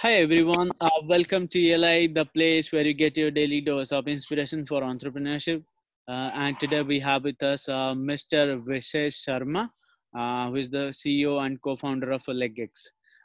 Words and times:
Hi 0.00 0.16
everyone, 0.16 0.72
uh, 0.78 0.90
welcome 1.04 1.48
to 1.48 1.58
ELI, 1.58 2.08
the 2.08 2.26
place 2.26 2.70
where 2.70 2.82
you 2.82 2.92
get 2.92 3.16
your 3.16 3.30
daily 3.30 3.62
dose 3.62 3.92
of 3.92 4.06
inspiration 4.06 4.66
for 4.66 4.82
entrepreneurship. 4.82 5.64
Uh, 6.06 6.30
and 6.34 6.60
today 6.60 6.82
we 6.82 7.00
have 7.00 7.24
with 7.24 7.42
us 7.42 7.66
uh, 7.66 7.94
Mr. 7.94 8.62
Vishesh 8.62 9.16
Sharma, 9.26 9.70
uh, 10.14 10.50
who 10.50 10.56
is 10.56 10.68
the 10.68 10.92
CEO 10.92 11.46
and 11.46 11.62
co-founder 11.62 12.12
of 12.12 12.22
LegX. 12.24 12.68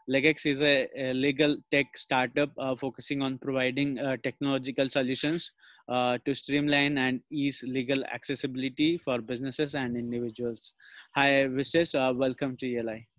LegX 0.09 0.45
is 0.45 0.61
a, 0.61 0.87
a 0.97 1.13
legal 1.13 1.57
tech 1.71 1.87
startup 1.97 2.51
uh, 2.57 2.73
focusing 2.77 3.21
on 3.21 3.37
providing 3.37 3.99
uh, 3.99 4.15
technological 4.23 4.89
solutions 4.89 5.51
to 5.89 6.33
streamline 6.33 6.97
and 6.97 7.19
ease 7.29 7.65
legal 7.67 8.01
accessibility 8.05 8.97
for 8.97 9.19
businesses 9.19 9.75
and 9.75 9.97
individuals. 9.97 10.71
Hi 11.15 11.47
Vishesh, 11.51 11.93
welcome 12.15 12.55
to 12.55 12.77
ELI. 12.77 13.10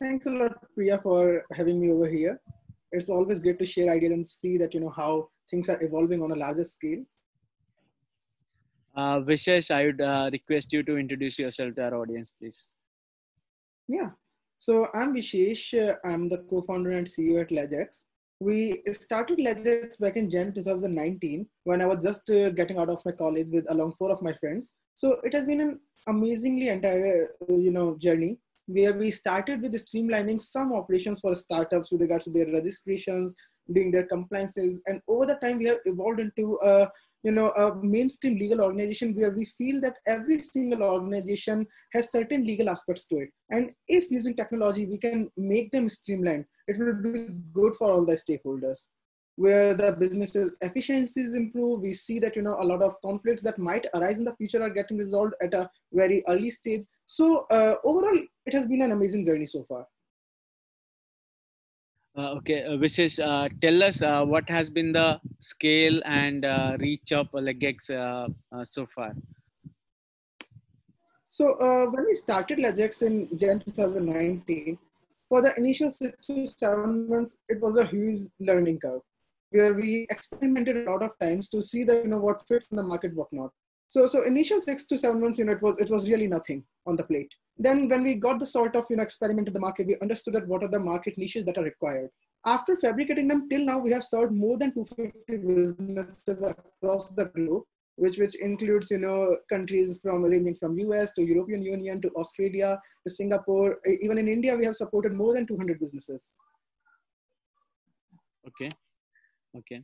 Thanks 0.00 0.24
a 0.24 0.30
lot, 0.30 0.52
Priya, 0.74 0.98
for 1.02 1.44
having 1.52 1.78
me 1.78 1.90
over 1.92 2.08
here. 2.08 2.40
It's 2.90 3.10
always 3.10 3.38
great 3.38 3.58
to 3.58 3.66
share 3.66 3.92
ideas 3.92 4.12
and 4.12 4.26
see 4.26 4.56
that 4.56 4.72
you 4.72 4.80
know 4.80 4.88
how 4.88 5.28
things 5.50 5.68
are 5.68 5.82
evolving 5.82 6.22
on 6.22 6.32
a 6.32 6.36
larger 6.36 6.64
scale. 6.64 7.04
Uh, 8.96 9.20
Vishesh, 9.20 9.70
I 9.70 9.86
would 9.86 10.00
uh, 10.00 10.30
request 10.32 10.72
you 10.72 10.82
to 10.84 10.96
introduce 10.96 11.38
yourself 11.38 11.74
to 11.74 11.84
our 11.84 11.94
audience, 11.96 12.32
please. 12.40 12.68
Yeah. 13.88 14.10
So 14.56 14.86
I'm 14.94 15.14
Vishesh. 15.14 15.96
I'm 16.04 16.28
the 16.28 16.44
co-founder 16.48 16.90
and 16.92 17.06
CEO 17.06 17.42
at 17.42 17.50
LegX. 17.50 18.04
We 18.40 18.82
started 18.92 19.38
LegX 19.38 20.00
back 20.00 20.16
in 20.16 20.30
Jan 20.30 20.54
2019 20.54 21.46
when 21.64 21.82
I 21.82 21.86
was 21.86 22.02
just 22.02 22.28
uh, 22.30 22.48
getting 22.50 22.78
out 22.78 22.88
of 22.88 23.02
my 23.04 23.12
college 23.12 23.48
with 23.52 23.70
along 23.70 23.94
four 23.98 24.10
of 24.10 24.22
my 24.22 24.32
friends. 24.40 24.72
So 24.94 25.18
it 25.24 25.34
has 25.34 25.46
been 25.46 25.60
an 25.60 25.80
amazingly 26.08 26.68
entire 26.68 27.34
you 27.48 27.70
know 27.70 27.98
journey 27.98 28.38
where 28.72 28.92
we 28.92 29.10
started 29.10 29.62
with 29.62 29.74
streamlining 29.74 30.40
some 30.40 30.72
operations 30.72 31.20
for 31.20 31.34
startups 31.34 31.90
with 31.90 32.02
regards 32.02 32.24
to 32.24 32.30
their 32.30 32.52
registrations, 32.52 33.34
doing 33.72 33.90
their 33.90 34.06
compliances, 34.06 34.80
and 34.86 35.00
over 35.08 35.26
the 35.26 35.36
time 35.36 35.58
we 35.58 35.66
have 35.66 35.78
evolved 35.84 36.20
into 36.20 36.58
a 36.64 36.88
you 37.22 37.32
know 37.32 37.50
a 37.50 37.74
mainstream 37.84 38.38
legal 38.38 38.62
organization 38.62 39.14
where 39.14 39.30
we 39.30 39.44
feel 39.44 39.80
that 39.80 39.96
every 40.06 40.38
single 40.42 40.82
organization 40.82 41.66
has 41.92 42.10
certain 42.10 42.44
legal 42.44 42.70
aspects 42.70 43.06
to 43.06 43.16
it, 43.16 43.30
and 43.50 43.70
if 43.88 44.10
using 44.10 44.34
technology 44.34 44.86
we 44.86 44.98
can 44.98 45.28
make 45.36 45.70
them 45.72 45.88
streamlined, 45.88 46.44
it 46.66 46.78
will 46.78 46.94
be 46.94 47.28
good 47.52 47.76
for 47.76 47.90
all 47.90 48.06
the 48.06 48.14
stakeholders 48.14 48.88
where 49.44 49.72
the 49.72 49.92
business 50.00 50.36
efficiencies 50.60 51.34
improve 51.34 51.80
we 51.80 51.92
see 51.94 52.18
that 52.24 52.36
you 52.36 52.42
know 52.46 52.56
a 52.60 52.66
lot 52.70 52.82
of 52.86 52.96
conflicts 53.00 53.42
that 53.42 53.58
might 53.68 53.86
arise 53.94 54.18
in 54.18 54.26
the 54.26 54.34
future 54.40 54.60
are 54.66 54.74
getting 54.78 54.98
resolved 54.98 55.34
at 55.40 55.54
a 55.54 55.62
very 56.00 56.22
early 56.28 56.50
stage. 56.50 56.82
So 57.06 57.46
uh, 57.50 57.74
overall 57.82 58.18
it 58.44 58.52
has 58.52 58.66
been 58.66 58.82
an 58.82 58.92
amazing 58.92 59.24
journey 59.24 59.46
so 59.46 59.64
far. 59.66 59.86
Uh, 62.18 62.32
okay 62.38 62.64
uh, 62.64 62.76
Vishesh, 62.82 63.18
uh, 63.30 63.48
tell 63.62 63.82
us 63.82 64.02
uh, 64.02 64.22
what 64.24 64.46
has 64.50 64.68
been 64.68 64.92
the 64.92 65.18
scale 65.38 66.02
and 66.04 66.44
uh, 66.44 66.76
reach 66.78 67.12
of 67.12 67.30
LegX 67.30 67.90
uh, 67.90 68.28
uh, 68.54 68.64
so 68.64 68.86
far? 68.94 69.14
So 71.24 71.56
when 71.92 72.04
we 72.04 72.14
started 72.14 72.58
LegX 72.58 73.02
in 73.02 73.38
Jan 73.38 73.60
2019 73.60 74.78
for 75.30 75.40
the 75.40 75.54
initial 75.56 75.90
six 75.92 76.26
to 76.26 76.44
seven 76.46 77.08
months 77.08 77.38
it 77.48 77.60
was 77.60 77.78
a 77.78 77.86
huge 77.86 78.22
learning 78.40 78.80
curve 78.80 79.00
where 79.50 79.74
we 79.74 80.06
experimented 80.10 80.76
a 80.76 80.90
lot 80.90 81.02
of 81.02 81.18
times 81.18 81.48
to 81.48 81.60
see 81.60 81.84
that 81.84 82.04
you 82.04 82.08
know 82.08 82.18
what 82.18 82.46
fits 82.46 82.70
in 82.70 82.76
the 82.76 82.82
market, 82.82 83.14
what 83.14 83.32
not. 83.32 83.50
So 83.88 84.06
so 84.06 84.22
initial 84.22 84.60
six 84.60 84.86
to 84.86 84.98
seven 84.98 85.20
months, 85.20 85.38
you 85.38 85.44
know, 85.44 85.52
it 85.52 85.62
was 85.62 85.78
it 85.78 85.90
was 85.90 86.08
really 86.08 86.28
nothing 86.28 86.64
on 86.86 86.96
the 86.96 87.04
plate. 87.04 87.32
Then 87.58 87.88
when 87.88 88.04
we 88.04 88.14
got 88.14 88.38
the 88.38 88.46
sort 88.46 88.76
of 88.76 88.84
you 88.88 88.96
know 88.96 89.02
experiment 89.02 89.48
in 89.48 89.54
the 89.54 89.60
market, 89.60 89.86
we 89.86 89.98
understood 90.00 90.34
that 90.34 90.46
what 90.48 90.62
are 90.62 90.70
the 90.70 90.78
market 90.78 91.18
niches 91.18 91.44
that 91.46 91.58
are 91.58 91.64
required. 91.64 92.10
After 92.46 92.76
fabricating 92.76 93.28
them 93.28 93.48
till 93.50 93.64
now, 93.64 93.78
we 93.78 93.90
have 93.92 94.04
served 94.04 94.32
more 94.32 94.56
than 94.56 94.72
250 94.72 95.36
businesses 95.46 96.42
across 96.42 97.10
the 97.10 97.26
globe, 97.26 97.64
which 97.96 98.16
which 98.16 98.36
includes 98.36 98.90
you 98.92 98.98
know 98.98 99.36
countries 99.48 99.98
from 100.00 100.22
ranging 100.22 100.54
from 100.54 100.78
US 100.78 101.12
to 101.14 101.24
European 101.24 101.62
Union 101.62 102.00
to 102.02 102.10
Australia 102.10 102.80
to 103.04 103.12
Singapore. 103.12 103.80
Even 104.00 104.18
in 104.18 104.28
India, 104.28 104.54
we 104.54 104.64
have 104.64 104.76
supported 104.76 105.12
more 105.12 105.34
than 105.34 105.48
200 105.48 105.80
businesses. 105.80 106.32
Okay 108.46 108.72
okay. 109.56 109.82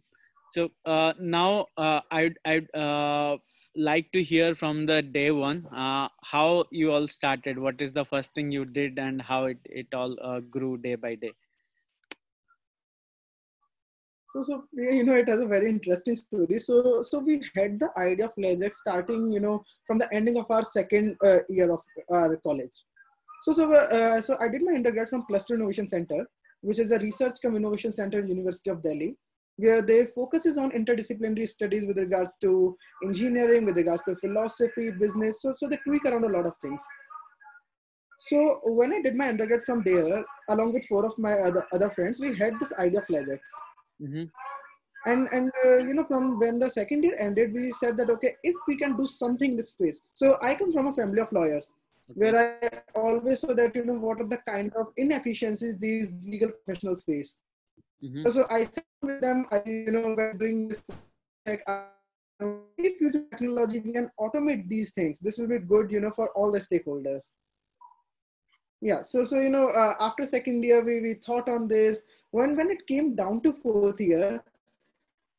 So 0.53 0.69
uh, 0.85 1.13
now 1.19 1.67
uh, 1.77 2.01
i'd 2.13 2.39
i'd 2.45 2.73
uh, 2.75 3.37
like 3.75 4.11
to 4.13 4.23
hear 4.23 4.55
from 4.55 4.87
the 4.87 5.03
day 5.03 5.31
one 5.31 5.67
uh, 5.67 6.09
how 6.23 6.65
you 6.71 6.93
all 6.93 7.09
started. 7.09 7.59
What 7.59 7.81
is 7.81 7.93
the 7.93 8.05
first 8.05 8.33
thing 8.35 8.51
you 8.51 8.65
did 8.65 8.99
and 8.99 9.21
how 9.21 9.47
it, 9.47 9.59
it 9.65 9.89
all 9.93 10.17
uh, 10.23 10.41
grew 10.41 10.79
day 10.79 10.95
by 10.95 11.15
day? 11.17 11.33
So 14.31 14.43
so 14.43 14.65
you 14.73 15.05
know 15.05 15.15
it 15.15 15.29
has 15.29 15.41
a 15.41 15.47
very 15.47 15.69
interesting 15.69 16.17
story. 16.17 16.59
So 16.59 17.03
so 17.03 17.19
we 17.19 17.43
had 17.55 17.79
the 17.81 17.91
idea 17.97 18.27
of 18.27 18.33
LegX 18.39 18.75
starting 18.75 19.31
you 19.33 19.41
know 19.41 19.63
from 19.87 19.99
the 19.99 20.13
ending 20.13 20.39
of 20.39 20.47
our 20.51 20.63
second 20.63 21.17
uh, 21.25 21.39
year 21.49 21.71
of 21.73 21.81
our 22.11 22.37
college. 22.37 22.85
So 23.43 23.53
so 23.53 24.21
so 24.23 24.37
i 24.41 24.49
did 24.49 24.63
my 24.63 24.75
undergrad 24.75 25.09
from 25.09 25.25
cluster 25.27 25.55
innovation 25.55 25.87
center 25.87 26.27
which 26.63 26.79
is 26.79 26.91
a 26.91 26.99
research 26.99 27.37
cum 27.43 27.57
innovation 27.57 27.93
center 27.93 28.21
university 28.27 28.71
of 28.71 28.83
delhi 28.83 29.17
where 29.57 29.83
they 29.83 30.07
focuses 30.15 30.59
on 30.59 30.71
interdisciplinary 30.71 31.49
studies 31.49 31.87
with 31.87 31.99
regards 31.99 32.37
to 32.43 32.77
engineering, 33.03 33.65
with 33.65 33.77
regards 33.77 34.03
to 34.05 34.17
philosophy, 34.17 34.91
business. 34.91 35.41
So, 35.41 35.53
so 35.53 35.69
they 35.69 35.79
tweak 35.79 36.05
around 36.05 36.25
a 36.25 36.29
lot 36.29 36.47
of 36.47 36.57
things. 36.59 36.83
So 38.19 38.61
when 38.65 38.93
I 38.93 39.01
did 39.03 39.15
my 39.15 39.29
undergrad 39.29 39.65
from 39.65 39.83
there, 39.83 40.25
along 40.51 40.73
with 40.73 40.87
four 40.87 41.05
of 41.05 41.19
my 41.19 41.35
other, 41.35 41.67
other 41.73 41.91
friends, 41.91 42.21
we 42.21 42.37
had 42.37 42.59
this 42.59 42.73
idea 42.75 43.01
of 43.01 43.07
LegX. 43.07 43.39
Mm-hmm. 44.03 44.25
And, 45.07 45.29
and 45.33 45.53
uh, 45.65 45.77
you 45.77 45.95
know, 45.95 46.05
from 46.05 46.39
when 46.39 46.59
the 46.59 46.71
second 46.71 47.05
year 47.05 47.15
ended, 47.19 47.53
we 47.53 47.73
said 47.73 47.97
that, 47.99 48.11
okay, 48.11 48.35
if 48.43 48.57
we 48.67 48.77
can 48.77 48.97
do 48.97 49.07
something 49.07 49.53
in 49.53 49.57
this 49.57 49.73
space. 49.73 50.01
So 50.15 50.37
I 50.43 50.55
come 50.55 50.73
from 50.73 50.89
a 50.89 50.93
family 50.93 51.21
of 51.21 51.33
lawyers. 51.33 51.75
Okay. 52.09 52.21
where 52.21 52.61
I 52.63 52.69
always 52.95 53.41
saw 53.41 53.53
that 53.53 53.75
you 53.75 53.85
know 53.85 53.95
what 53.95 54.21
are 54.21 54.29
the 54.29 54.39
kind 54.47 54.73
of 54.77 54.91
inefficiencies 54.97 55.75
these 55.79 56.15
legal 56.23 56.51
professionals 56.51 57.03
face. 57.03 57.43
Mm-hmm. 58.05 58.29
So, 58.31 58.47
I 58.51 58.65
sat 58.65 58.85
with 59.03 59.21
them, 59.21 59.47
I, 59.51 59.63
you 59.67 59.91
know, 59.91 60.15
we're 60.17 60.35
doing 60.35 60.69
this, 60.69 60.85
like, 61.47 61.63
uh, 61.67 61.85
if 62.77 63.01
using 63.01 63.29
technology, 63.31 63.81
we 63.81 63.93
can 63.93 64.11
automate 64.21 64.69
these 64.69 64.91
things. 64.93 65.19
This 65.19 65.39
will 65.39 65.49
be 65.49 65.59
good, 65.59 65.91
you 65.91 66.01
know, 66.01 66.11
for 66.11 66.29
all 66.31 66.53
the 66.53 66.61
stakeholders. 66.61 67.35
Yeah, 68.83 69.01
so, 69.03 69.25
so 69.25 69.41
you 69.41 69.49
know, 69.49 69.69
uh, 69.69 69.95
after 70.01 70.27
second 70.27 70.63
year, 70.63 70.85
we, 70.85 71.01
we 71.01 71.15
thought 71.15 71.49
on 71.49 71.67
this. 71.67 72.05
When, 72.33 72.57
when 72.57 72.71
it 72.71 72.87
came 72.87 73.15
down 73.15 73.41
to 73.43 73.55
fourth 73.63 73.99
year, 74.01 74.45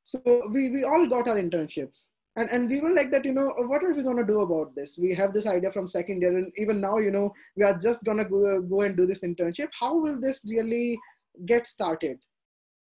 so 0.03 0.19
we, 0.51 0.71
we 0.71 0.83
all 0.83 1.07
got 1.07 1.27
our 1.27 1.35
internships. 1.35 2.09
And, 2.35 2.49
and 2.49 2.69
we 2.69 2.81
were 2.81 2.93
like 2.93 3.11
that, 3.11 3.25
you 3.25 3.33
know, 3.33 3.53
what 3.57 3.83
are 3.83 3.93
we 3.93 4.03
going 4.03 4.17
to 4.17 4.25
do 4.25 4.41
about 4.41 4.75
this? 4.75 4.97
We 4.97 5.13
have 5.13 5.33
this 5.33 5.45
idea 5.45 5.71
from 5.71 5.87
second 5.87 6.21
year, 6.21 6.37
and 6.37 6.51
even 6.57 6.81
now, 6.81 6.97
you 6.97 7.11
know, 7.11 7.33
we 7.55 7.63
are 7.63 7.77
just 7.77 8.03
going 8.03 8.17
to 8.17 8.25
go, 8.25 8.61
go 8.61 8.81
and 8.81 8.97
do 8.97 9.05
this 9.05 9.23
internship. 9.23 9.69
How 9.79 9.99
will 9.99 10.19
this 10.19 10.43
really 10.47 10.97
get 11.45 11.67
started? 11.67 12.19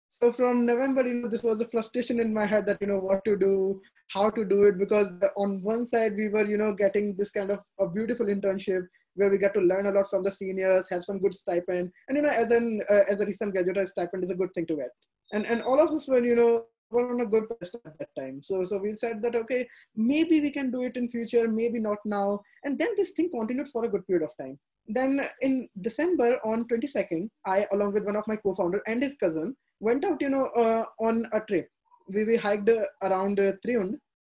So 0.10 0.32
from 0.32 0.66
november 0.66 1.06
you 1.08 1.14
know 1.16 1.30
this 1.30 1.44
was 1.44 1.62
a 1.62 1.68
frustration 1.68 2.20
in 2.20 2.34
my 2.34 2.46
head 2.46 2.66
that 2.66 2.82
you 2.82 2.88
know 2.88 3.00
what 3.00 3.24
to 3.24 3.38
do 3.38 3.82
how 4.10 4.30
to 4.30 4.44
do 4.44 4.64
it 4.64 4.78
because 4.78 5.10
on 5.38 5.62
one 5.64 5.86
side 5.86 6.14
we 6.16 6.30
were 6.30 6.46
you 6.46 6.58
know 6.58 6.74
getting 6.74 7.16
this 7.16 7.32
kind 7.32 7.52
of 7.52 7.60
a 7.80 7.88
beautiful 7.88 8.26
internship 8.26 8.84
where 9.16 9.30
we 9.30 9.38
get 9.38 9.54
to 9.54 9.62
learn 9.62 9.86
a 9.86 9.92
lot 9.92 10.10
from 10.10 10.24
the 10.24 10.32
seniors 10.32 10.90
have 10.90 11.04
some 11.06 11.20
good 11.20 11.34
stipend. 11.34 11.92
And 12.08 12.18
you 12.18 12.24
know 12.24 12.32
as 12.32 12.52
an 12.52 12.82
uh, 12.90 13.04
as 13.10 13.22
a 13.22 13.26
recent 13.26 13.54
graduate 13.54 13.78
a 13.78 13.86
stipend 13.86 14.24
is 14.24 14.32
a 14.32 14.36
good 14.36 14.54
thing 14.54 14.66
to 14.68 14.76
get. 14.76 14.92
And 15.34 15.46
and 15.46 15.62
all 15.62 15.80
of 15.80 15.92
us 15.92 16.08
were 16.08 16.24
you 16.24 16.36
know 16.36 16.66
were 16.92 17.12
on 17.12 17.22
a 17.22 17.26
good 17.26 17.48
path 17.50 17.76
at 17.86 18.00
that 18.00 18.10
time. 18.18 18.42
So 18.42 18.64
so 18.64 18.80
we 18.82 18.96
said 18.96 19.22
that 19.22 19.36
okay 19.36 19.68
maybe 19.96 20.42
we 20.42 20.52
can 20.52 20.72
do 20.72 20.84
it 20.84 20.96
in 20.96 21.10
future 21.10 21.48
maybe 21.48 21.80
not 21.80 21.98
now. 22.06 22.42
And 22.64 22.78
then 22.80 22.90
this 22.98 23.12
thing 23.12 23.30
continued 23.30 23.70
for 23.70 23.86
a 23.86 23.90
good 23.90 24.08
period 24.08 24.24
of 24.24 24.36
time. 24.42 24.58
Then 24.88 25.22
in 25.42 25.70
december 25.82 26.40
on 26.44 26.68
22nd 26.68 27.30
i 27.46 27.64
along 27.74 27.94
with 27.94 28.06
one 28.06 28.16
of 28.16 28.28
my 28.28 28.36
co-founder 28.38 28.82
and 28.88 29.04
his 29.04 29.16
cousin 29.24 29.56
went 29.80 30.06
out, 30.06 30.22
you 30.22 30.30
know, 30.30 30.48
uh, 30.48 30.86
on 31.00 31.26
a 31.34 31.42
trip. 31.42 31.70
We, 32.08 32.26
we 32.26 32.36
hiked 32.36 32.70
around 33.04 33.40
uh, 33.40 33.54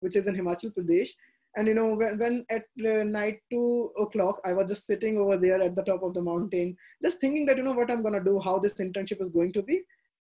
which 0.01 0.17
is 0.17 0.27
in 0.27 0.37
Himachal 0.37 0.75
Pradesh. 0.75 1.09
And, 1.57 1.67
you 1.67 1.75
know, 1.75 1.95
when, 1.95 2.19
when 2.19 2.45
at 2.51 2.63
uh, 2.87 3.05
night 3.05 3.37
two 3.51 3.91
o'clock, 3.99 4.41
I 4.45 4.53
was 4.53 4.69
just 4.69 4.87
sitting 4.87 5.17
over 5.17 5.39
there 5.39 5.61
at 5.61 5.75
the 5.75 5.83
top 5.85 6.03
of 6.03 6.13
the 6.13 6.21
mountain, 6.21 6.77
just 7.03 7.19
thinking 7.19 7.47
that, 7.47 7.57
you 7.57 7.63
know, 7.63 7.73
what 7.73 7.91
I'm 7.91 8.03
going 8.03 8.13
to 8.13 8.23
do, 8.23 8.39
how 8.41 8.59
this 8.59 8.75
internship 8.75 9.23
is 9.23 9.31
going 9.31 9.55
to 9.55 9.63
be. 9.63 9.81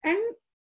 And 0.04 0.18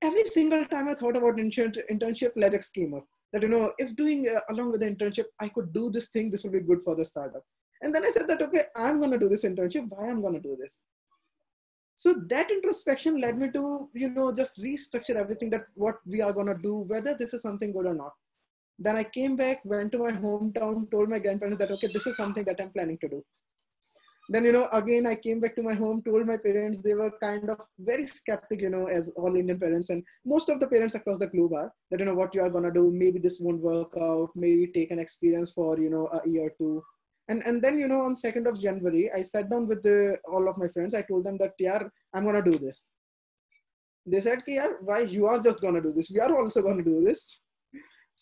every 0.02 0.24
single 0.26 0.66
time 0.66 0.88
I 0.88 0.94
thought 0.94 1.16
about 1.16 1.36
internship, 1.36 2.36
LegX 2.36 2.72
came 2.72 2.92
up. 2.92 3.06
That, 3.32 3.40
you 3.40 3.48
know, 3.48 3.72
if 3.78 3.96
doing 3.96 4.28
uh, 4.28 4.40
along 4.52 4.72
with 4.72 4.80
the 4.80 4.94
internship, 4.94 5.24
I 5.40 5.48
could 5.48 5.72
do 5.72 5.90
this 5.90 6.08
thing, 6.08 6.30
this 6.30 6.44
will 6.44 6.50
be 6.50 6.60
good 6.60 6.82
for 6.82 6.94
the 6.94 7.04
startup. 7.04 7.44
And 7.80 7.94
then 7.94 8.04
I 8.04 8.10
said 8.10 8.28
that, 8.28 8.42
okay, 8.42 8.64
I'm 8.76 8.98
going 8.98 9.12
to 9.12 9.18
do 9.18 9.30
this 9.30 9.44
internship. 9.44 9.88
Why 9.88 10.10
I'm 10.10 10.20
going 10.20 10.34
to 10.34 10.40
do 10.40 10.54
this? 10.60 10.84
So 12.02 12.12
that 12.30 12.50
introspection 12.50 13.20
led 13.24 13.38
me 13.40 13.48
to 13.56 13.62
you 14.02 14.08
know 14.14 14.28
just 14.38 14.60
restructure 14.60 15.14
everything 15.22 15.50
that 15.50 15.66
what 15.82 15.98
we 16.12 16.20
are 16.26 16.32
going 16.38 16.50
to 16.52 16.60
do 16.62 16.74
whether 16.92 17.12
this 17.14 17.32
is 17.36 17.42
something 17.42 17.72
good 17.72 17.86
or 17.90 17.94
not. 17.94 18.14
Then 18.86 18.96
i 19.02 19.04
came 19.16 19.36
back 19.36 19.60
went 19.72 19.92
to 19.92 19.98
my 19.98 20.10
hometown 20.24 20.90
told 20.90 21.08
my 21.12 21.20
grandparents 21.24 21.58
that 21.58 21.70
okay 21.74 21.90
this 21.92 22.08
is 22.08 22.16
something 22.16 22.44
that 22.48 22.60
i'm 22.60 22.70
planning 22.70 22.98
to 23.02 23.08
do. 23.12 23.22
Then 24.28 24.44
you 24.48 24.54
know 24.56 24.68
again 24.72 25.06
i 25.06 25.14
came 25.26 25.40
back 25.44 25.54
to 25.58 25.62
my 25.68 25.74
home 25.82 26.02
told 26.08 26.26
my 26.26 26.38
parents. 26.46 26.82
They 26.82 26.94
were 26.94 27.12
kind 27.22 27.48
of 27.54 27.60
very 27.78 28.06
skeptic 28.06 28.62
you 28.66 28.70
know 28.70 28.86
as 28.86 29.12
all 29.14 29.36
indian 29.42 29.60
parents. 29.60 29.90
And 29.90 30.02
most 30.34 30.48
of 30.48 30.58
the 30.58 30.70
parents 30.74 30.96
across 30.96 31.18
the 31.18 31.28
globe 31.28 31.52
are 31.60 31.70
that 31.92 32.00
you 32.00 32.06
know 32.06 32.18
what 32.22 32.34
you 32.34 32.42
are 32.46 32.50
going 32.56 32.68
to 32.70 32.78
do 32.80 32.90
maybe 33.04 33.20
this 33.20 33.38
won't 33.38 33.62
work 33.68 33.92
out. 34.08 34.30
Maybe 34.46 34.72
take 34.74 34.90
an 34.90 35.04
experience 35.06 35.52
for 35.52 35.78
you 35.78 35.90
know 35.94 36.08
a 36.20 36.28
year 36.28 36.48
or 36.48 36.54
two 36.58 36.82
and 37.32 37.42
and 37.48 37.62
then 37.64 37.78
you 37.82 37.88
know 37.90 38.00
on 38.06 38.14
2nd 38.22 38.48
of 38.50 38.60
january 38.64 39.04
i 39.18 39.22
sat 39.32 39.48
down 39.52 39.66
with 39.70 39.82
the, 39.88 39.98
all 40.32 40.48
of 40.48 40.58
my 40.62 40.68
friends. 40.74 40.94
I 40.94 41.02
told 41.10 41.24
them 41.26 41.38
that 41.42 41.54
yeah 41.58 41.82
i'm 42.14 42.24
going 42.24 42.42
to 42.42 42.50
do 42.50 42.58
this. 42.58 42.90
They 44.12 44.20
said 44.20 44.40
yeah 44.46 44.68
why? 44.88 45.00
You 45.16 45.26
are 45.32 45.40
just 45.48 45.60
going 45.60 45.76
to 45.78 45.84
do 45.86 45.92
this. 45.92 46.10
We 46.14 46.20
are 46.24 46.34
also 46.36 46.60
going 46.66 46.78
to 46.82 46.90
do 46.92 47.04
this. 47.08 47.20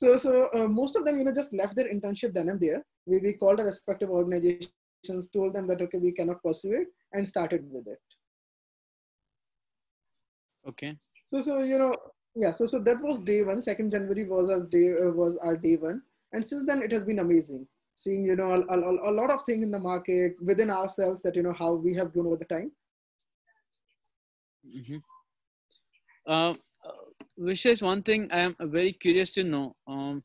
So 0.00 0.16
so 0.24 0.32
uh, 0.56 0.68
most 0.80 0.96
of 0.96 1.04
them 1.06 1.18
you 1.18 1.24
know 1.24 1.34
just 1.40 1.54
left 1.60 1.76
their 1.76 1.90
internship 1.94 2.34
then 2.34 2.50
and 2.52 2.60
there. 2.60 2.84
We, 3.06 3.18
we 3.26 3.32
called 3.42 3.60
a 3.60 3.64
respective 3.70 4.10
organizations 4.10 5.30
told 5.36 5.54
them 5.54 5.66
that 5.68 5.80
okay 5.86 6.00
we 6.06 6.12
cannot 6.12 6.42
pursue 6.46 6.74
it 6.82 6.88
and 7.14 7.26
started 7.26 7.64
with 7.72 7.88
it. 7.96 8.02
Okay. 10.68 10.92
So 11.26 11.40
so 11.48 11.58
you 11.72 11.78
know 11.82 11.96
yeah 12.44 12.52
so 12.52 12.66
so 12.66 12.78
that 12.90 13.02
was 13.08 13.20
day 13.32 13.42
one. 13.42 13.60
Second 13.70 13.90
january 13.96 14.26
was 14.36 14.50
as 14.58 14.66
day 14.78 14.86
uh, 15.02 15.12
was 15.22 15.38
our 15.38 15.56
day 15.56 15.76
one. 15.88 16.02
And 16.32 16.44
since 16.52 16.64
then 16.64 16.82
it 16.82 16.92
has 16.92 17.04
been 17.04 17.20
amazing 17.26 17.66
seeing 17.94 18.24
you 18.24 18.36
know 18.36 18.50
a, 18.52 18.60
a, 18.60 19.10
a 19.10 19.12
lot 19.12 19.30
of 19.30 19.42
things 19.44 19.64
in 19.64 19.70
the 19.70 19.78
market 19.78 20.34
within 20.42 20.70
ourselves 20.70 21.22
that 21.22 21.36
you 21.36 21.42
know 21.42 21.54
how 21.58 21.74
we 21.74 21.94
have 21.94 22.12
grown 22.12 22.26
over 22.26 22.36
the 22.36 22.44
time 22.44 22.70
mm-hmm. 24.66 24.96
uh, 26.26 26.54
which 27.36 27.66
is 27.66 27.82
one 27.82 28.02
thing 28.02 28.28
i 28.32 28.40
am 28.40 28.56
very 28.60 28.92
curious 28.92 29.32
to 29.32 29.44
know 29.44 29.74
um, 29.86 30.22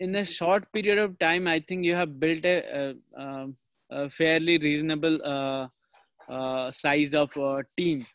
in 0.00 0.16
a 0.16 0.24
short 0.24 0.70
period 0.72 0.98
of 0.98 1.18
time 1.18 1.46
i 1.46 1.60
think 1.60 1.84
you 1.84 1.94
have 1.94 2.18
built 2.18 2.44
a, 2.44 2.56
a, 2.80 3.22
um, 3.22 3.56
a 3.90 4.08
fairly 4.10 4.58
reasonable 4.58 5.18
uh, 5.24 5.66
uh, 6.28 6.70
size 6.70 7.14
of 7.14 7.36
uh, 7.36 7.62
team. 7.76 8.06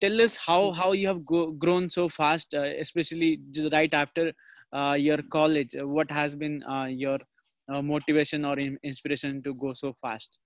tell 0.00 0.20
us 0.20 0.36
how 0.36 0.70
how 0.72 0.92
you 0.92 1.06
have 1.08 1.24
go, 1.24 1.50
grown 1.52 1.88
so 1.88 2.08
fast, 2.08 2.54
especially 2.54 3.40
right 3.72 3.94
after 3.94 4.32
your 4.96 5.18
college. 5.30 5.74
What 5.80 6.10
has 6.10 6.34
been 6.34 6.62
your 6.90 7.18
Uh, 7.68 7.82
motivation 7.82 8.46
or 8.46 8.58
inspiration 8.58 9.42
to 9.42 9.52
go 9.52 9.74
so 9.74 9.94
fast? 10.00 10.38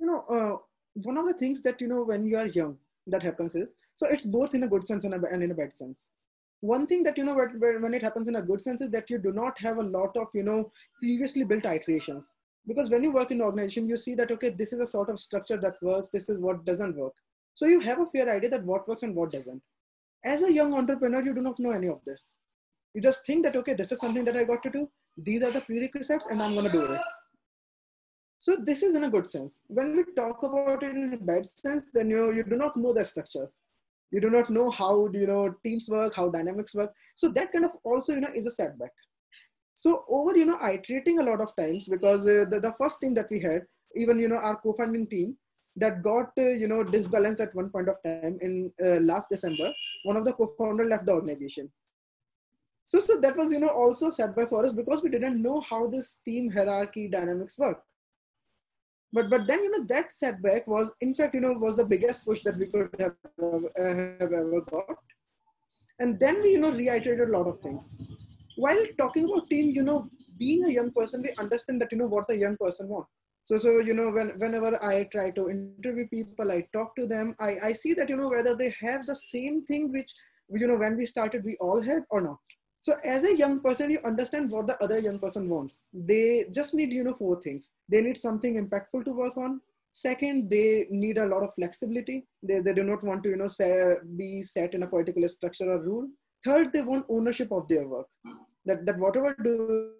You 0.00 0.06
know, 0.06 0.24
uh, 0.28 0.56
one 0.94 1.16
of 1.16 1.26
the 1.26 1.34
things 1.34 1.62
that 1.62 1.80
you 1.80 1.86
know 1.86 2.02
when 2.04 2.26
you 2.26 2.36
are 2.36 2.46
young 2.46 2.76
that 3.06 3.22
happens 3.22 3.54
is 3.54 3.72
so 3.94 4.06
it's 4.08 4.24
both 4.24 4.54
in 4.54 4.64
a 4.64 4.68
good 4.68 4.82
sense 4.82 5.04
and, 5.04 5.14
a, 5.14 5.18
and 5.30 5.42
in 5.42 5.50
a 5.52 5.54
bad 5.54 5.72
sense. 5.72 6.08
One 6.60 6.86
thing 6.86 7.02
that 7.04 7.16
you 7.16 7.24
know 7.24 7.34
when 7.34 7.94
it 7.94 8.02
happens 8.02 8.26
in 8.26 8.36
a 8.36 8.42
good 8.42 8.60
sense 8.60 8.80
is 8.80 8.90
that 8.90 9.08
you 9.08 9.18
do 9.18 9.32
not 9.32 9.58
have 9.58 9.76
a 9.76 9.82
lot 9.82 10.16
of 10.16 10.26
you 10.34 10.42
know 10.42 10.72
previously 10.98 11.44
built 11.44 11.66
iterations. 11.66 12.34
Because 12.66 12.90
when 12.90 13.04
you 13.04 13.12
work 13.12 13.30
in 13.30 13.38
an 13.38 13.46
organization 13.46 13.88
you 13.88 13.96
see 13.96 14.16
that 14.16 14.32
okay 14.32 14.50
this 14.50 14.72
is 14.72 14.80
a 14.80 14.86
sort 14.86 15.08
of 15.08 15.20
structure 15.20 15.56
that 15.56 15.80
works 15.82 16.08
this 16.08 16.28
is 16.28 16.38
what 16.38 16.64
doesn't 16.64 16.96
work. 16.96 17.14
So 17.54 17.66
you 17.66 17.80
have 17.80 18.00
a 18.00 18.06
fair 18.06 18.28
idea 18.34 18.50
that 18.50 18.64
what 18.64 18.88
works 18.88 19.02
and 19.02 19.14
what 19.14 19.30
doesn't. 19.30 19.62
As 20.24 20.42
a 20.42 20.52
young 20.52 20.74
entrepreneur 20.74 21.22
you 21.22 21.34
do 21.34 21.42
not 21.42 21.60
know 21.60 21.70
any 21.70 21.88
of 21.88 22.04
this 22.04 22.38
you 22.96 23.02
just 23.02 23.26
think 23.26 23.44
that 23.44 23.56
okay 23.60 23.74
this 23.80 23.92
is 23.92 24.00
something 24.04 24.24
that 24.24 24.36
i 24.40 24.44
got 24.50 24.62
to 24.62 24.70
do. 24.70 24.88
These 25.28 25.42
are 25.42 25.50
the 25.50 25.60
prerequisites 25.60 26.26
and 26.30 26.42
i'm 26.42 26.54
going 26.54 26.66
to 26.66 26.72
do 26.72 26.84
it. 26.94 27.00
So 28.38 28.56
this 28.68 28.82
is 28.82 28.94
in 28.94 29.04
a 29.04 29.10
good 29.10 29.26
sense. 29.26 29.62
When 29.66 29.96
we 29.96 30.04
talk 30.14 30.42
about 30.42 30.82
it 30.82 30.94
in 30.96 31.12
a 31.12 31.18
bad 31.30 31.44
sense 31.46 31.90
then 31.92 32.10
you 32.10 32.16
know 32.16 32.30
you 32.30 32.44
do 32.44 32.56
not 32.56 32.76
know 32.76 32.94
the 32.94 33.04
structures. 33.04 33.60
You 34.10 34.20
do 34.20 34.30
not 34.30 34.50
know 34.56 34.70
how 34.70 34.92
you 35.20 35.26
know 35.26 35.54
teams 35.62 35.88
work 35.96 36.14
how 36.14 36.28
dynamics 36.30 36.74
work. 36.74 36.92
So 37.14 37.28
that 37.38 37.52
kind 37.52 37.66
of 37.66 37.76
also 37.84 38.14
you 38.14 38.22
know 38.22 38.34
is 38.34 38.46
a 38.46 38.56
setback. 38.58 38.94
So 39.74 40.04
over 40.08 40.36
you 40.36 40.46
know 40.46 40.58
iterating 40.72 41.18
a 41.18 41.28
lot 41.30 41.40
of 41.40 41.54
times 41.56 41.88
because 41.96 42.20
uh, 42.20 42.44
the, 42.50 42.60
the 42.60 42.74
first 42.78 43.00
team 43.00 43.14
that 43.14 43.30
we 43.30 43.40
had 43.40 43.62
even 43.94 44.18
you 44.18 44.28
know 44.28 44.36
our 44.36 44.56
co-funding 44.56 45.08
team 45.08 45.36
that 45.76 46.02
got 46.02 46.30
uh, 46.38 46.52
you 46.62 46.68
know 46.68 46.82
disbalanced 46.82 47.40
at 47.40 47.54
one 47.54 47.70
point 47.70 47.88
of 47.88 47.96
time 48.04 48.38
in 48.40 48.72
uh, 48.84 49.00
last 49.10 49.28
december 49.28 49.72
one 50.04 50.16
of 50.16 50.24
the 50.24 50.32
co-founder 50.32 50.86
left 50.92 51.06
the 51.06 51.12
organization 51.12 51.70
so 52.88 53.00
so 53.00 53.20
that 53.20 53.36
was 53.36 53.50
you 53.50 53.58
know 53.58 53.74
also 53.82 54.10
setback 54.10 54.48
for 54.48 54.64
us 54.64 54.72
because 54.72 55.02
we 55.02 55.10
didn't 55.10 55.42
know 55.42 55.60
how 55.60 55.86
this 55.88 56.20
team 56.24 56.50
hierarchy 56.50 57.08
dynamics 57.08 57.58
work. 57.58 57.82
But 59.12 59.28
but 59.28 59.48
then 59.48 59.64
you 59.64 59.70
know 59.72 59.84
that 59.88 60.12
setback 60.12 60.68
was 60.68 60.92
in 61.00 61.14
fact 61.14 61.34
you 61.34 61.40
know 61.40 61.52
was 61.52 61.78
the 61.78 61.84
biggest 61.84 62.24
push 62.24 62.42
that 62.44 62.56
we 62.56 62.66
could 62.66 62.94
have, 63.00 63.16
uh, 63.42 63.94
have 64.20 64.32
ever 64.32 64.60
got. 64.70 64.96
And 65.98 66.20
then 66.20 66.42
we 66.42 66.52
you 66.52 66.60
know 66.60 66.70
reiterated 66.70 67.28
a 67.28 67.32
lot 67.36 67.48
of 67.48 67.60
things. 67.60 67.98
While 68.54 68.86
talking 68.96 69.24
about 69.24 69.50
team 69.50 69.74
you 69.74 69.82
know 69.82 70.08
being 70.38 70.64
a 70.64 70.70
young 70.70 70.92
person 70.92 71.22
we 71.22 71.34
understand 71.38 71.80
that 71.80 71.90
you 71.90 71.98
know 71.98 72.06
what 72.06 72.28
the 72.28 72.36
young 72.36 72.56
person 72.56 72.88
wants 72.88 73.10
so 73.44 73.58
so 73.58 73.78
you 73.78 73.94
know 73.94 74.10
when 74.10 74.30
whenever 74.38 74.70
i 74.84 75.06
try 75.12 75.30
to 75.30 75.48
interview 75.50 76.06
people 76.08 76.52
i 76.52 76.60
talk 76.72 76.94
to 76.96 77.06
them 77.06 77.34
i 77.40 77.50
i 77.68 77.72
see 77.72 77.94
that 77.94 78.08
you 78.08 78.16
know 78.16 78.28
whether 78.28 78.54
they 78.54 78.72
have 78.80 79.06
the 79.06 79.16
same 79.16 79.64
thing 79.64 79.92
which 79.92 80.12
you 80.50 80.68
know 80.68 80.76
when 80.76 80.96
we 80.96 81.06
started 81.06 81.44
we 81.44 81.56
all 81.60 81.80
had 81.80 82.02
or 82.10 82.20
not 82.20 82.38
so 82.86 82.94
as 83.02 83.24
a 83.24 83.36
young 83.36 83.58
person, 83.62 83.90
you 83.90 83.98
understand 84.04 84.48
what 84.48 84.68
the 84.68 84.80
other 84.80 85.00
young 85.00 85.18
person 85.18 85.48
wants. 85.48 85.82
They 85.92 86.44
just 86.52 86.72
need, 86.72 86.92
you 86.92 87.02
know, 87.02 87.14
four 87.14 87.40
things. 87.40 87.70
They 87.88 88.00
need 88.00 88.16
something 88.16 88.54
impactful 88.54 89.06
to 89.06 89.12
work 89.12 89.36
on. 89.36 89.60
Second, 89.90 90.48
they 90.48 90.86
need 90.88 91.18
a 91.18 91.26
lot 91.26 91.42
of 91.42 91.52
flexibility. 91.54 92.28
They, 92.44 92.60
they 92.60 92.72
do 92.72 92.84
not 92.84 93.02
want 93.02 93.24
to, 93.24 93.30
you 93.30 93.38
know, 93.38 93.48
say, 93.48 93.94
be 94.16 94.40
set 94.42 94.74
in 94.74 94.84
a 94.84 94.86
particular 94.86 95.26
structure 95.26 95.68
or 95.68 95.82
rule. 95.82 96.06
Third, 96.44 96.72
they 96.72 96.82
want 96.82 97.06
ownership 97.08 97.50
of 97.50 97.66
their 97.66 97.88
work. 97.88 98.06
That, 98.66 98.86
that 98.86 99.00
whatever 99.00 99.34
do 99.42 99.94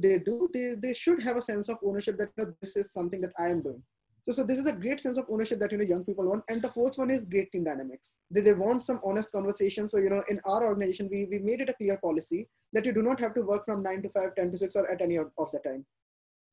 they 0.00 0.20
do, 0.20 0.48
they, 0.54 0.76
they 0.78 0.94
should 0.94 1.20
have 1.20 1.36
a 1.36 1.42
sense 1.42 1.68
of 1.68 1.78
ownership 1.84 2.16
that 2.18 2.54
this 2.62 2.76
is 2.76 2.92
something 2.92 3.20
that 3.22 3.32
I 3.40 3.48
am 3.48 3.64
doing. 3.64 3.82
So, 4.24 4.32
so 4.32 4.42
this 4.42 4.58
is 4.58 4.66
a 4.66 4.72
great 4.72 5.00
sense 5.00 5.18
of 5.18 5.26
ownership 5.28 5.58
that 5.60 5.70
you 5.70 5.76
know 5.76 5.84
young 5.84 6.02
people 6.02 6.26
want. 6.26 6.44
And 6.48 6.62
the 6.62 6.70
fourth 6.70 6.96
one 6.96 7.10
is 7.10 7.26
great 7.26 7.52
team 7.52 7.64
dynamics. 7.64 8.16
They, 8.30 8.40
they 8.40 8.54
want 8.54 8.82
some 8.82 8.98
honest 9.04 9.30
conversation. 9.30 9.86
So 9.86 9.98
you 9.98 10.08
know, 10.08 10.24
in 10.30 10.40
our 10.46 10.64
organization, 10.64 11.10
we, 11.12 11.28
we 11.30 11.40
made 11.40 11.60
it 11.60 11.68
a 11.68 11.74
clear 11.74 11.98
policy 11.98 12.48
that 12.72 12.86
you 12.86 12.94
do 12.94 13.02
not 13.02 13.20
have 13.20 13.34
to 13.34 13.42
work 13.42 13.66
from 13.66 13.82
nine 13.82 14.00
to 14.00 14.08
five, 14.08 14.34
10 14.34 14.52
to 14.52 14.58
six, 14.58 14.76
or 14.76 14.90
at 14.90 15.02
any 15.02 15.16
of 15.16 15.30
the 15.36 15.58
time. 15.58 15.84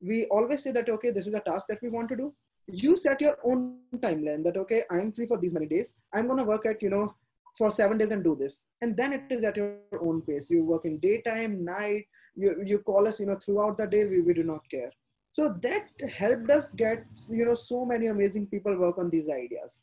We 0.02 0.26
always 0.26 0.62
say 0.62 0.72
that 0.72 0.90
okay, 0.90 1.12
this 1.12 1.26
is 1.26 1.32
a 1.32 1.40
task 1.40 1.66
that 1.70 1.78
we 1.80 1.88
want 1.88 2.10
to 2.10 2.16
do. 2.16 2.34
You 2.66 2.94
set 2.94 3.22
your 3.22 3.38
own 3.42 3.78
timeline 3.96 4.44
that 4.44 4.58
okay, 4.58 4.82
I'm 4.90 5.10
free 5.10 5.26
for 5.26 5.38
these 5.38 5.54
many 5.54 5.66
days. 5.66 5.94
I'm 6.12 6.28
gonna 6.28 6.44
work 6.44 6.66
at 6.66 6.82
you 6.82 6.90
know 6.90 7.14
for 7.56 7.70
seven 7.70 7.96
days 7.96 8.10
and 8.10 8.22
do 8.22 8.36
this, 8.36 8.66
and 8.82 8.94
then 8.98 9.14
it 9.14 9.22
is 9.30 9.44
at 9.44 9.56
your 9.56 9.76
own 9.98 10.20
pace. 10.28 10.50
You 10.50 10.62
work 10.62 10.84
in 10.84 10.98
daytime, 10.98 11.64
night. 11.64 12.04
You 12.36 12.62
you 12.66 12.80
call 12.80 13.08
us 13.08 13.18
you 13.18 13.24
know 13.24 13.38
throughout 13.42 13.78
the 13.78 13.86
day. 13.86 14.04
We, 14.04 14.20
we 14.20 14.34
do 14.34 14.42
not 14.42 14.60
care 14.70 14.92
so 15.32 15.48
that 15.62 15.88
helped 16.14 16.50
us 16.50 16.70
get 16.72 17.04
you 17.28 17.44
know 17.46 17.54
so 17.54 17.84
many 17.84 18.08
amazing 18.08 18.46
people 18.46 18.76
work 18.76 18.98
on 18.98 19.08
these 19.08 19.30
ideas. 19.30 19.82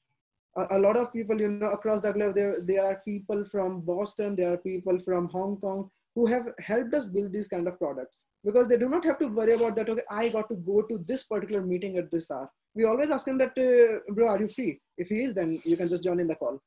A, 0.57 0.77
a 0.77 0.79
lot 0.79 0.95
of 0.95 1.11
people 1.11 1.39
you 1.41 1.49
know 1.49 1.71
across 1.71 2.01
the 2.01 2.13
globe 2.13 2.35
there, 2.35 2.57
there 2.63 2.85
are 2.85 3.01
people 3.05 3.43
from 3.45 3.81
boston 3.81 4.35
there 4.35 4.53
are 4.53 4.57
people 4.57 4.99
from 4.99 5.27
hong 5.29 5.57
kong 5.57 5.89
who 6.15 6.25
have 6.27 6.47
helped 6.59 6.93
us 6.93 7.05
build 7.05 7.33
these 7.33 7.47
kind 7.47 7.67
of 7.67 7.77
products 7.77 8.25
because 8.43 8.67
they 8.67 8.77
do 8.77 8.89
not 8.89 9.05
have 9.05 9.19
to 9.19 9.27
worry 9.27 9.53
about 9.53 9.75
that 9.75 9.89
okay 9.89 10.07
i 10.11 10.29
got 10.29 10.49
to 10.49 10.55
go 10.55 10.81
to 10.83 11.03
this 11.07 11.23
particular 11.23 11.61
meeting 11.61 11.97
at 11.97 12.11
this 12.11 12.31
hour. 12.31 12.49
We 12.75 12.85
always 12.85 13.11
ask 13.11 13.25
them 13.25 13.39
that 13.39 13.57
uh, 13.57 14.13
bro 14.13 14.27
are 14.27 14.39
you 14.39 14.47
free? 14.47 14.79
If 14.97 15.07
he 15.09 15.23
is 15.23 15.33
then 15.33 15.59
you 15.65 15.75
can 15.77 15.89
just 15.89 16.03
join 16.03 16.19
in 16.19 16.27
the 16.27 16.35
call. 16.35 16.61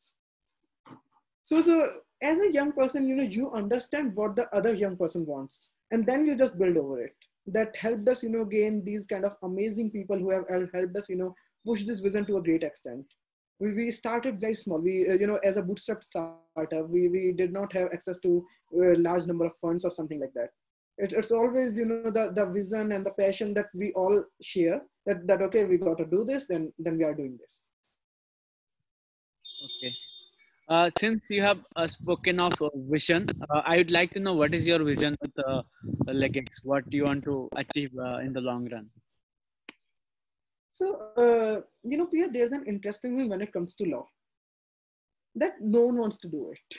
So 1.44 1.60
so 1.60 1.88
as 2.20 2.40
a 2.40 2.52
young 2.52 2.72
person 2.72 3.06
you 3.06 3.14
know 3.16 3.28
you 3.38 3.52
understand 3.52 4.16
what 4.16 4.34
the 4.36 4.48
other 4.54 4.74
young 4.74 4.96
person 4.96 5.26
wants 5.26 5.68
and 5.92 6.06
then 6.06 6.26
you 6.26 6.36
just 6.36 6.58
build 6.58 6.76
over 6.76 7.04
it 7.04 7.14
that 7.46 7.74
helped 7.76 8.08
us, 8.08 8.22
you 8.22 8.28
know, 8.28 8.44
gain 8.44 8.84
these 8.84 9.06
kind 9.06 9.24
of 9.24 9.32
amazing 9.42 9.90
people 9.90 10.18
who 10.18 10.30
have 10.30 10.44
helped 10.72 10.96
us, 10.96 11.08
you 11.08 11.16
know, 11.16 11.34
push 11.66 11.84
this 11.84 12.00
vision 12.00 12.24
to 12.26 12.36
a 12.36 12.42
great 12.42 12.62
extent. 12.62 13.04
We, 13.60 13.74
we 13.74 13.90
started 13.90 14.40
very 14.40 14.54
small. 14.54 14.80
We, 14.80 15.08
uh, 15.08 15.14
you 15.14 15.26
know, 15.26 15.38
as 15.44 15.56
a 15.56 15.62
bootstrap 15.62 16.02
startup, 16.02 16.88
we, 16.88 17.08
we 17.08 17.32
did 17.36 17.52
not 17.52 17.72
have 17.72 17.88
access 17.92 18.18
to 18.20 18.44
a 18.74 18.96
large 18.96 19.26
number 19.26 19.46
of 19.46 19.56
funds 19.60 19.84
or 19.84 19.90
something 19.90 20.20
like 20.20 20.32
that. 20.34 20.50
It, 20.98 21.12
it's 21.12 21.30
always, 21.30 21.76
you 21.76 21.86
know, 21.86 22.10
the, 22.10 22.32
the 22.34 22.46
vision 22.50 22.92
and 22.92 23.04
the 23.04 23.12
passion 23.12 23.54
that 23.54 23.66
we 23.74 23.92
all 23.92 24.24
share 24.40 24.82
that, 25.06 25.26
that, 25.26 25.42
okay, 25.42 25.64
we 25.64 25.78
got 25.78 25.98
to 25.98 26.04
do 26.06 26.24
this, 26.24 26.46
then, 26.46 26.72
then 26.78 26.98
we 26.98 27.04
are 27.04 27.14
doing 27.14 27.38
this. 27.40 27.70
Okay. 29.64 29.94
Uh, 30.72 30.88
since 30.98 31.28
you 31.28 31.42
have 31.42 31.58
uh, 31.76 31.86
spoken 31.86 32.40
of 32.40 32.54
uh, 32.62 32.70
vision, 32.94 33.26
uh, 33.50 33.60
I 33.66 33.76
would 33.76 33.90
like 33.90 34.10
to 34.12 34.20
know 34.20 34.32
what 34.32 34.54
is 34.54 34.66
your 34.66 34.82
vision 34.82 35.14
with 35.20 35.32
uh, 35.46 35.62
LegX? 36.06 36.46
What 36.62 36.88
do 36.88 36.96
you 36.96 37.04
want 37.04 37.24
to 37.24 37.50
achieve 37.56 37.90
uh, 37.98 38.18
in 38.26 38.32
the 38.32 38.40
long 38.40 38.70
run? 38.70 38.88
So, 40.70 40.86
you 41.82 41.98
know, 41.98 42.06
Priya, 42.06 42.28
there's 42.30 42.52
an 42.52 42.64
interesting 42.66 43.18
thing 43.18 43.28
when 43.28 43.42
it 43.42 43.52
comes 43.52 43.74
to 43.74 43.84
law 43.84 44.06
that 45.34 45.60
no 45.60 45.82
one 45.88 45.98
wants 45.98 46.16
to 46.20 46.28
do 46.28 46.52
it. 46.52 46.78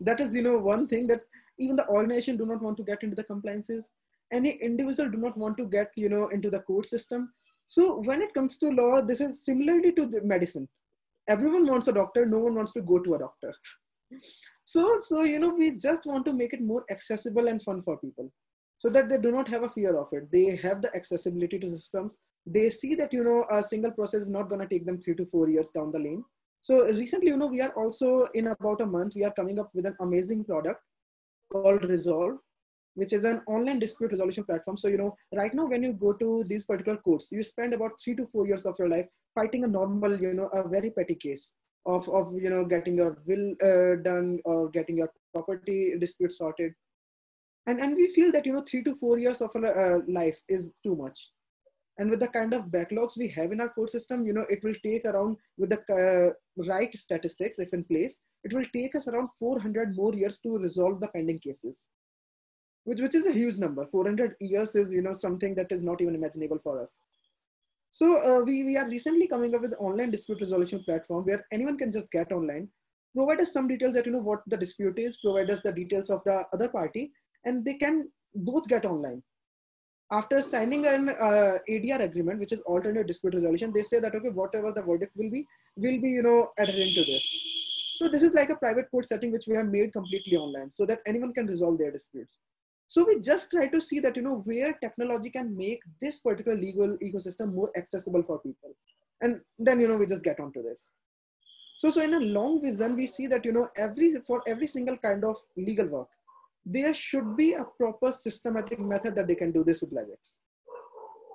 That 0.00 0.18
is, 0.18 0.34
you 0.34 0.42
know, 0.42 0.58
one 0.58 0.88
thing 0.88 1.06
that 1.06 1.20
even 1.60 1.76
the 1.76 1.86
organization 1.86 2.36
do 2.36 2.44
not 2.44 2.60
want 2.60 2.76
to 2.78 2.82
get 2.82 3.04
into 3.04 3.14
the 3.14 3.24
compliances. 3.24 3.88
Any 4.32 4.58
individual 4.70 5.10
do 5.10 5.18
not 5.18 5.38
want 5.38 5.56
to 5.58 5.66
get, 5.66 5.92
you 5.94 6.08
know, 6.08 6.28
into 6.30 6.50
the 6.50 6.58
court 6.60 6.86
system. 6.86 7.32
So 7.68 8.00
when 8.00 8.20
it 8.20 8.34
comes 8.34 8.58
to 8.58 8.70
law, 8.70 9.00
this 9.00 9.20
is 9.20 9.44
similarly 9.44 9.92
to 9.92 10.06
the 10.06 10.22
medicine 10.24 10.68
everyone 11.28 11.66
wants 11.66 11.88
a 11.88 11.92
doctor 11.92 12.24
no 12.26 12.38
one 12.38 12.54
wants 12.54 12.72
to 12.72 12.80
go 12.80 12.98
to 12.98 13.14
a 13.14 13.18
doctor 13.18 13.52
so 14.64 14.98
so 15.00 15.22
you 15.22 15.38
know 15.38 15.54
we 15.54 15.70
just 15.76 16.06
want 16.06 16.24
to 16.24 16.32
make 16.32 16.52
it 16.52 16.62
more 16.62 16.84
accessible 16.90 17.48
and 17.48 17.62
fun 17.62 17.82
for 17.82 17.96
people 17.98 18.30
so 18.78 18.88
that 18.90 19.08
they 19.08 19.18
do 19.18 19.30
not 19.30 19.48
have 19.48 19.62
a 19.62 19.70
fear 19.70 19.96
of 19.96 20.08
it. 20.12 20.30
They 20.30 20.56
have 20.56 20.82
the 20.82 20.94
accessibility 20.94 21.58
to 21.58 21.70
systems. 21.70 22.18
They 22.46 22.68
see 22.68 22.94
that, 22.96 23.12
you 23.12 23.24
know, 23.24 23.46
a 23.50 23.62
single 23.62 23.92
process 23.92 24.22
is 24.22 24.30
not 24.30 24.48
going 24.48 24.60
to 24.60 24.68
take 24.68 24.86
them 24.86 25.00
three 25.00 25.14
to 25.16 25.26
four 25.26 25.48
years 25.48 25.70
down 25.70 25.92
the 25.92 25.98
lane. 25.98 26.24
So 26.60 26.84
recently, 26.86 27.28
you 27.28 27.36
know, 27.36 27.46
we 27.46 27.60
are 27.60 27.72
also 27.76 28.28
in 28.34 28.48
about 28.48 28.80
a 28.80 28.86
month, 28.86 29.14
we 29.14 29.24
are 29.24 29.32
coming 29.32 29.58
up 29.58 29.70
with 29.74 29.86
an 29.86 29.96
amazing 30.00 30.44
product 30.44 30.80
called 31.50 31.84
Resolve, 31.84 32.38
which 32.94 33.12
is 33.12 33.24
an 33.24 33.42
online 33.46 33.78
dispute 33.78 34.10
resolution 34.10 34.44
platform. 34.44 34.76
So, 34.76 34.88
you 34.88 34.98
know, 34.98 35.16
right 35.34 35.54
now 35.54 35.66
when 35.66 35.82
you 35.82 35.92
go 35.92 36.12
to 36.14 36.44
these 36.46 36.64
particular 36.64 36.98
courts, 36.98 37.28
you 37.30 37.42
spend 37.42 37.72
about 37.72 37.92
three 38.02 38.16
to 38.16 38.26
four 38.26 38.46
years 38.46 38.66
of 38.66 38.76
your 38.78 38.88
life 38.88 39.06
fighting 39.36 39.64
a 39.64 39.68
normal, 39.68 40.18
you 40.18 40.34
know, 40.34 40.48
a 40.48 40.66
very 40.68 40.90
petty 40.90 41.14
case 41.14 41.54
of, 41.84 42.08
of 42.08 42.32
you 42.32 42.50
know, 42.50 42.64
getting 42.64 42.96
your 42.96 43.18
will 43.26 43.54
uh, 43.62 44.02
done 44.02 44.40
or 44.44 44.68
getting 44.70 44.96
your 44.96 45.12
property 45.32 45.94
dispute 46.00 46.32
sorted. 46.32 46.72
And 47.68 47.80
and 47.80 47.96
we 47.96 48.08
feel 48.14 48.30
that 48.32 48.46
you 48.46 48.52
know 48.52 48.64
three 48.68 48.84
to 48.84 48.94
four 48.94 49.18
years 49.18 49.40
of 49.40 49.50
a 49.56 49.68
uh, 49.68 49.98
life 50.08 50.38
is 50.48 50.72
too 50.84 50.96
much. 50.96 51.32
And 51.98 52.10
with 52.10 52.20
the 52.20 52.28
kind 52.28 52.52
of 52.52 52.66
backlogs 52.66 53.16
we 53.18 53.28
have 53.28 53.52
in 53.52 53.60
our 53.60 53.70
court 53.70 53.90
system 53.90 54.24
you 54.26 54.34
know 54.34 54.46
it 54.48 54.62
will 54.62 54.76
take 54.84 55.04
around 55.04 55.36
with 55.58 55.70
the 55.70 55.80
uh, 55.98 56.62
right 56.68 56.94
statistics 56.94 57.58
if 57.58 57.72
in 57.72 57.84
place 57.84 58.20
it 58.44 58.52
will 58.52 58.66
take 58.72 58.94
us 58.94 59.08
around 59.08 59.30
400 59.38 59.96
more 59.96 60.14
years 60.14 60.38
to 60.40 60.58
resolve 60.58 61.00
the 61.00 61.08
pending 61.08 61.40
cases. 61.40 61.86
Which 62.84 63.00
which 63.00 63.16
is 63.16 63.26
a 63.26 63.32
huge 63.32 63.56
number. 63.56 63.84
400 63.86 64.36
years 64.40 64.76
is 64.76 64.92
you 64.92 65.02
know 65.02 65.12
something 65.12 65.56
that 65.56 65.72
is 65.72 65.82
not 65.82 66.00
even 66.00 66.14
imaginable 66.14 66.60
for 66.62 66.80
us 66.80 67.00
so 67.98 68.06
uh, 68.28 68.40
we, 68.48 68.54
we 68.68 68.74
are 68.80 68.88
recently 68.88 69.26
coming 69.34 69.54
up 69.54 69.62
with 69.64 69.72
an 69.72 69.84
online 69.88 70.10
dispute 70.16 70.40
resolution 70.46 70.82
platform 70.86 71.24
where 71.28 71.42
anyone 71.56 71.78
can 71.82 71.92
just 71.98 72.10
get 72.18 72.32
online 72.38 72.66
provide 73.16 73.40
us 73.40 73.52
some 73.52 73.68
details 73.68 73.94
that 73.94 74.06
you 74.06 74.12
know 74.12 74.26
what 74.30 74.42
the 74.52 74.56
dispute 74.64 74.98
is 74.98 75.16
provide 75.24 75.50
us 75.50 75.62
the 75.62 75.72
details 75.72 76.10
of 76.10 76.20
the 76.24 76.36
other 76.52 76.68
party 76.68 77.10
and 77.46 77.64
they 77.64 77.74
can 77.74 78.08
both 78.34 78.66
get 78.68 78.84
online. 78.84 79.22
After 80.12 80.40
signing 80.40 80.86
an 80.86 81.08
uh, 81.08 81.54
ADR 81.68 82.00
agreement, 82.00 82.38
which 82.38 82.52
is 82.52 82.60
alternate 82.60 83.08
dispute 83.08 83.34
resolution, 83.34 83.72
they 83.74 83.82
say 83.82 83.98
that 83.98 84.14
okay, 84.14 84.28
whatever 84.28 84.70
the 84.70 84.82
verdict 84.82 85.12
will 85.16 85.30
be, 85.30 85.44
will 85.76 86.00
be 86.00 86.10
you 86.10 86.22
know 86.22 86.50
adhering 86.58 86.94
to 86.94 87.04
this. 87.04 87.24
So 87.94 88.08
this 88.08 88.22
is 88.22 88.34
like 88.34 88.50
a 88.50 88.56
private 88.56 88.90
court 88.90 89.06
setting 89.06 89.32
which 89.32 89.46
we 89.48 89.56
have 89.56 89.66
made 89.66 89.92
completely 89.92 90.36
online, 90.36 90.70
so 90.70 90.86
that 90.86 91.00
anyone 91.06 91.32
can 91.32 91.46
resolve 91.46 91.78
their 91.78 91.90
disputes. 91.90 92.38
So 92.88 93.04
we 93.06 93.20
just 93.20 93.50
try 93.50 93.68
to 93.68 93.80
see 93.80 94.00
that 94.00 94.16
you 94.16 94.22
know 94.22 94.42
where 94.44 94.72
technology 94.74 95.30
can 95.30 95.56
make 95.56 95.80
this 96.00 96.20
particular 96.20 96.56
legal 96.56 96.96
ecosystem 97.02 97.52
more 97.52 97.70
accessible 97.76 98.22
for 98.22 98.38
people, 98.38 98.74
and 99.22 99.40
then 99.58 99.80
you 99.80 99.88
know 99.88 99.96
we 99.96 100.06
just 100.06 100.24
get 100.24 100.38
onto 100.38 100.62
this. 100.62 100.88
So 101.78 101.90
so 101.90 102.02
in 102.02 102.14
a 102.14 102.20
long 102.20 102.62
vision, 102.62 102.96
we 102.96 103.06
see 103.06 103.26
that 103.26 103.44
you 103.44 103.52
know 103.52 103.68
every 103.76 104.14
for 104.26 104.42
every 104.46 104.66
single 104.66 104.96
kind 104.98 105.24
of 105.24 105.36
legal 105.56 105.88
work, 105.88 106.08
there 106.64 106.94
should 106.94 107.36
be 107.36 107.54
a 107.54 107.64
proper 107.64 108.12
systematic 108.12 108.78
method 108.78 109.16
that 109.16 109.26
they 109.26 109.34
can 109.34 109.52
do 109.52 109.64
this 109.64 109.80
with 109.80 109.92
LegX. 109.92 110.38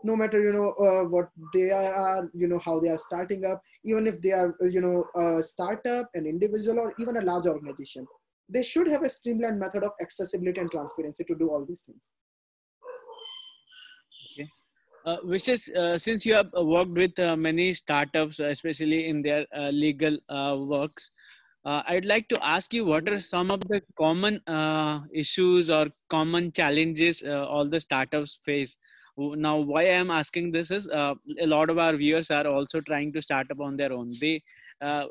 No 0.03 0.15
matter 0.15 0.41
you 0.41 0.53
know 0.53 0.71
uh, 0.85 1.03
what 1.03 1.29
they 1.53 1.69
are, 1.71 2.29
you 2.33 2.47
know 2.47 2.59
how 2.59 2.79
they 2.79 2.89
are 2.89 2.97
starting 2.97 3.45
up, 3.45 3.61
even 3.83 4.07
if 4.07 4.21
they 4.21 4.31
are 4.31 4.55
you 4.61 4.81
know 4.81 5.05
a 5.15 5.43
startup, 5.43 6.09
an 6.13 6.25
individual, 6.25 6.79
or 6.79 6.93
even 6.97 7.17
a 7.17 7.21
large 7.21 7.45
organization, 7.45 8.07
they 8.51 8.63
should 8.63 8.87
have 8.87 9.03
a 9.03 9.09
streamlined 9.09 9.59
method 9.59 9.83
of 9.83 9.91
accessibility 10.01 10.59
and 10.59 10.71
transparency 10.71 11.23
to 11.23 11.35
do 11.35 11.49
all 11.49 11.65
these 11.65 11.81
things. 11.81 12.11
Okay. 14.33 14.49
Uh, 15.05 15.17
which 15.23 15.49
is 15.49 15.69
uh, 15.69 15.97
since 15.97 16.25
you 16.25 16.33
have 16.33 16.51
worked 16.53 16.91
with 16.91 17.17
uh, 17.19 17.35
many 17.35 17.73
startups, 17.73 18.39
especially 18.39 19.07
in 19.07 19.21
their 19.21 19.45
uh, 19.55 19.69
legal 19.69 20.17
uh, 20.29 20.55
works, 20.59 21.11
uh, 21.63 21.83
I'd 21.87 22.05
like 22.05 22.27
to 22.29 22.43
ask 22.43 22.73
you 22.73 22.85
what 22.85 23.07
are 23.07 23.19
some 23.19 23.51
of 23.51 23.61
the 23.61 23.81
common 23.97 24.41
uh, 24.47 25.01
issues 25.13 25.69
or 25.69 25.87
common 26.09 26.51
challenges 26.51 27.23
uh, 27.23 27.45
all 27.47 27.67
the 27.67 27.79
startups 27.79 28.39
face. 28.43 28.77
Now, 29.17 29.57
why 29.57 29.83
I'm 29.83 30.09
asking 30.09 30.51
this 30.51 30.71
is 30.71 30.87
uh, 30.87 31.13
a 31.39 31.45
lot 31.45 31.69
of 31.69 31.77
our 31.77 31.95
viewers 31.95 32.31
are 32.31 32.47
also 32.47 32.81
trying 32.81 33.13
to 33.13 33.21
start 33.21 33.51
up 33.51 33.59
on 33.59 33.77
their 33.77 33.93
own. 33.93 34.15
They 34.19 34.41
uh, 34.81 35.05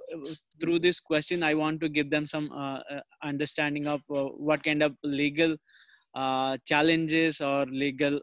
through 0.61 0.81
this 0.81 1.00
question, 1.00 1.43
I 1.43 1.55
want 1.55 1.81
to 1.81 1.89
give 1.89 2.11
them 2.11 2.27
some 2.27 2.50
uh, 2.53 2.81
understanding 3.23 3.87
of 3.87 4.00
what 4.09 4.65
kind 4.65 4.83
of 4.83 4.97
legal 5.05 5.57
challenges 6.67 7.41
or 7.41 7.67
legal 7.67 8.21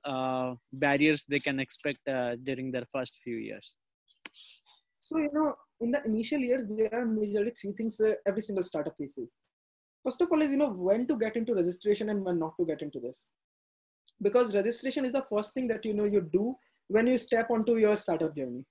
barriers 0.74 1.24
they 1.28 1.40
can 1.40 1.60
expect 1.60 2.00
during 2.44 2.72
their 2.72 2.86
first 2.94 3.14
few 3.24 3.38
years. 3.38 3.76
So 5.00 5.20
you 5.20 5.30
know, 5.32 5.56
in 5.80 5.92
the 5.92 6.04
initial 6.04 6.40
years, 6.40 6.68
there 6.68 6.94
are 6.94 7.06
majorly 7.06 7.58
three 7.60 7.72
things 7.72 8.00
uh, 8.02 8.14
every 8.28 8.42
single 8.42 8.64
startup 8.64 8.96
faces. 8.98 9.36
First 10.04 10.22
of 10.22 10.30
all 10.32 10.42
is, 10.42 10.52
you 10.52 10.58
know, 10.58 10.72
when 10.72 11.08
to 11.08 11.18
get 11.18 11.36
into 11.36 11.54
registration 11.54 12.10
and 12.10 12.26
when 12.26 12.40
not 12.40 12.56
to 12.60 12.66
get 12.66 12.82
into 12.82 13.00
this. 13.00 13.32
Because 14.22 14.54
registration 14.54 15.06
is 15.06 15.12
the 15.12 15.24
first 15.30 15.54
thing 15.54 15.68
that, 15.68 15.86
you 15.86 15.94
know, 15.94 16.06
you 16.06 16.22
do 16.34 16.56
when 16.88 17.08
you 17.08 17.18
step 17.18 17.50
onto 17.50 17.78
your 17.78 17.96
startup 17.96 18.36
journey. 18.36 18.66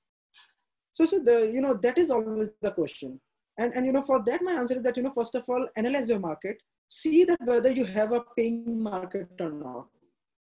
So, 0.97 1.05
so 1.05 1.19
the, 1.19 1.51
you 1.53 1.61
know, 1.61 1.75
that 1.75 1.99
is 1.99 2.11
always 2.11 2.49
the 2.63 2.71
question. 2.71 3.21
And, 3.59 3.75
and, 3.75 3.85
you 3.85 3.93
know, 3.93 4.01
for 4.01 4.23
that, 4.25 4.41
my 4.43 4.53
answer 4.53 4.77
is 4.77 4.83
that, 4.83 4.97
you 4.97 5.03
know, 5.03 5.13
first 5.15 5.35
of 5.35 5.45
all, 5.47 5.69
analyze 5.77 6.09
your 6.09 6.19
market, 6.19 6.63
see 6.89 7.23
that 7.25 7.39
whether 7.45 7.71
you 7.71 7.85
have 7.85 8.13
a 8.13 8.25
paying 8.35 8.83
market 8.83 9.29
or 9.39 9.51
not, 9.51 9.89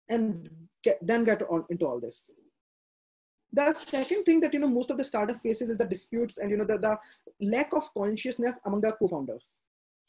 and 0.09 0.49
get, 0.85 0.97
then 1.03 1.25
get 1.25 1.43
on 1.51 1.65
into 1.71 1.85
all 1.87 1.99
this. 1.99 2.31
The 3.53 3.75
second 3.75 4.25
thing 4.25 4.39
that 4.41 4.55
you 4.55 4.61
know 4.61 4.69
most 4.69 4.93
of 4.93 4.99
the 4.99 5.05
startup 5.05 5.41
faces 5.43 5.71
is 5.71 5.79
the 5.79 5.87
disputes 5.87 6.39
and 6.39 6.51
you 6.51 6.57
know 6.59 6.67
the, 6.67 6.79
the 6.79 6.99
lack 7.41 7.73
of 7.73 7.93
consciousness 7.95 8.59
among 8.67 8.83
the 8.83 8.93
co-founders. 8.93 9.61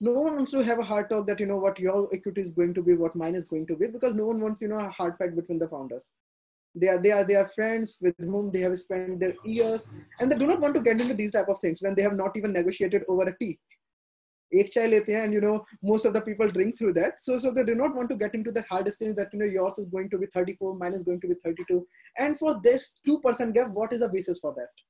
No 0.02 0.12
one 0.12 0.36
wants 0.36 0.52
to 0.52 0.60
have 0.60 0.78
a 0.78 0.84
hard 0.84 1.10
talk 1.10 1.26
that 1.28 1.40
you 1.40 1.46
know 1.46 1.58
what 1.58 1.80
your 1.80 2.10
equity 2.14 2.42
is 2.42 2.52
going 2.52 2.74
to 2.74 2.84
be 2.84 2.96
what 2.96 3.16
mine 3.16 3.36
is 3.36 3.46
going 3.46 3.66
to 3.68 3.78
be 3.78 3.88
because 3.88 4.14
no 4.14 4.26
one 4.26 4.42
wants 4.42 4.62
you 4.62 4.68
know 4.68 4.80
a 4.80 4.90
hard 4.90 5.18
fight 5.18 5.38
between 5.38 5.58
the 5.58 5.70
founders 5.70 6.12
they 6.79 6.89
are 6.89 7.01
they 7.01 7.13
are 7.13 7.25
they 7.25 7.37
are 7.37 7.49
friends 7.55 7.99
with 8.01 8.15
whom 8.19 8.51
they 8.51 8.61
have 8.61 8.77
spent 8.79 9.21
their 9.21 9.35
years 9.45 9.89
and 10.19 10.31
they 10.31 10.37
do 10.37 10.47
not 10.47 10.61
want 10.61 10.75
to 10.75 10.81
get 10.81 11.01
into 11.01 11.15
these 11.15 11.33
type 11.33 11.49
of 11.49 11.61
things 11.61 11.81
when 11.81 11.95
they 11.95 12.03
have 12.03 12.15
not 12.15 12.37
even 12.37 12.53
negotiated 12.53 13.05
over 13.09 13.25
a 13.25 13.39
tea 13.39 13.59
एक 14.61 14.69
चाय 14.73 14.87
लेते 14.87 15.13
हैं 15.13 15.23
and 15.27 15.35
you 15.35 15.41
know 15.41 15.55
most 15.91 16.07
of 16.09 16.13
the 16.15 16.21
people 16.27 16.51
drink 16.57 16.77
through 16.79 16.93
that 16.99 17.21
so 17.27 17.37
so 17.45 17.51
they 17.55 17.65
do 17.71 17.75
not 17.79 17.95
want 17.99 18.11
to 18.11 18.17
get 18.23 18.35
into 18.39 18.53
that 18.57 18.67
hard 18.73 18.85
distance 18.89 19.17
that 19.21 19.33
you 19.33 19.39
know 19.41 19.49
yours 19.55 19.79
is 19.83 19.87
going 19.95 20.11
to 20.11 20.19
be 20.25 20.27
34 20.35 20.75
mine 20.83 20.97
is 20.99 21.03
going 21.09 21.21
to 21.25 21.31
be 21.33 21.37
32 21.45 21.79
and 22.25 22.39
for 22.39 22.53
this 22.67 22.85
2% 23.09 23.55
gap 23.57 23.73
what 23.81 23.97
is 23.97 24.05
the 24.05 24.11
basis 24.17 24.39
for 24.45 24.55
that 24.59 24.85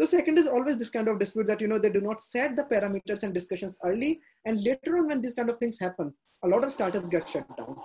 so 0.00 0.08
second 0.12 0.38
is 0.42 0.46
always 0.46 0.76
this 0.76 0.94
kind 0.98 1.08
of 1.08 1.18
dispute 1.24 1.50
that 1.52 1.60
you 1.66 1.70
know 1.72 1.80
they 1.86 1.92
do 1.96 2.04
not 2.06 2.24
set 2.26 2.56
the 2.60 2.66
parameters 2.74 3.26
and 3.28 3.34
discussions 3.40 3.78
early 3.90 4.12
and 4.44 4.64
later 4.70 4.96
on 4.98 5.12
when 5.12 5.20
these 5.26 5.34
kind 5.40 5.54
of 5.54 5.58
things 5.58 5.84
happen 5.88 6.14
a 6.44 6.52
lot 6.54 6.68
of 6.68 6.72
startups 6.78 7.14
get 7.16 7.28
shut 7.36 7.56
down 7.56 7.76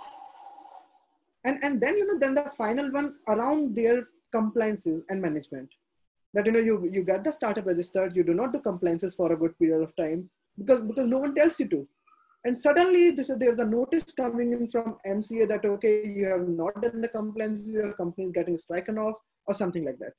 and 1.45 1.63
and 1.63 1.81
then 1.81 1.97
you 1.97 2.05
know 2.07 2.19
then 2.19 2.33
the 2.33 2.51
final 2.57 2.91
one 2.91 3.15
around 3.27 3.75
their 3.75 4.07
compliances 4.33 5.03
and 5.09 5.21
management. 5.21 5.69
That 6.33 6.45
you 6.45 6.51
know 6.51 6.59
you 6.59 6.89
you 6.91 7.03
get 7.03 7.23
the 7.23 7.31
startup 7.31 7.65
registered 7.65 8.15
you 8.15 8.23
do 8.23 8.33
not 8.33 8.51
do 8.53 8.59
compliances 8.59 9.15
for 9.15 9.31
a 9.31 9.37
good 9.37 9.57
period 9.57 9.83
of 9.83 9.95
time 9.95 10.29
because 10.57 10.81
because 10.81 11.07
no 11.07 11.19
one 11.19 11.35
tells 11.35 11.59
you 11.59 11.67
to. 11.69 11.87
And 12.43 12.57
suddenly 12.57 13.11
this 13.11 13.29
is, 13.29 13.37
there's 13.39 13.59
a 13.59 13.65
notice 13.65 14.03
coming 14.17 14.51
in 14.51 14.67
from 14.67 14.97
mca 15.07 15.47
that 15.51 15.65
okay 15.65 15.95
you 16.17 16.27
have 16.27 16.47
not 16.47 16.81
done 16.81 17.01
the 17.01 17.09
compliance 17.09 17.67
your 17.67 17.93
company 17.93 18.27
is 18.27 18.33
getting 18.33 18.57
stricken 18.57 18.97
off 18.97 19.15
or 19.47 19.53
something 19.53 19.85
like 19.85 19.99
that. 19.99 20.13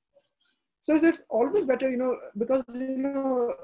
So 0.81 0.95
it's 0.95 1.25
always 1.29 1.67
better 1.67 1.91
you 1.91 1.99
know 1.99 2.17
because 2.39 2.65
you 2.73 2.99
know 2.99 3.55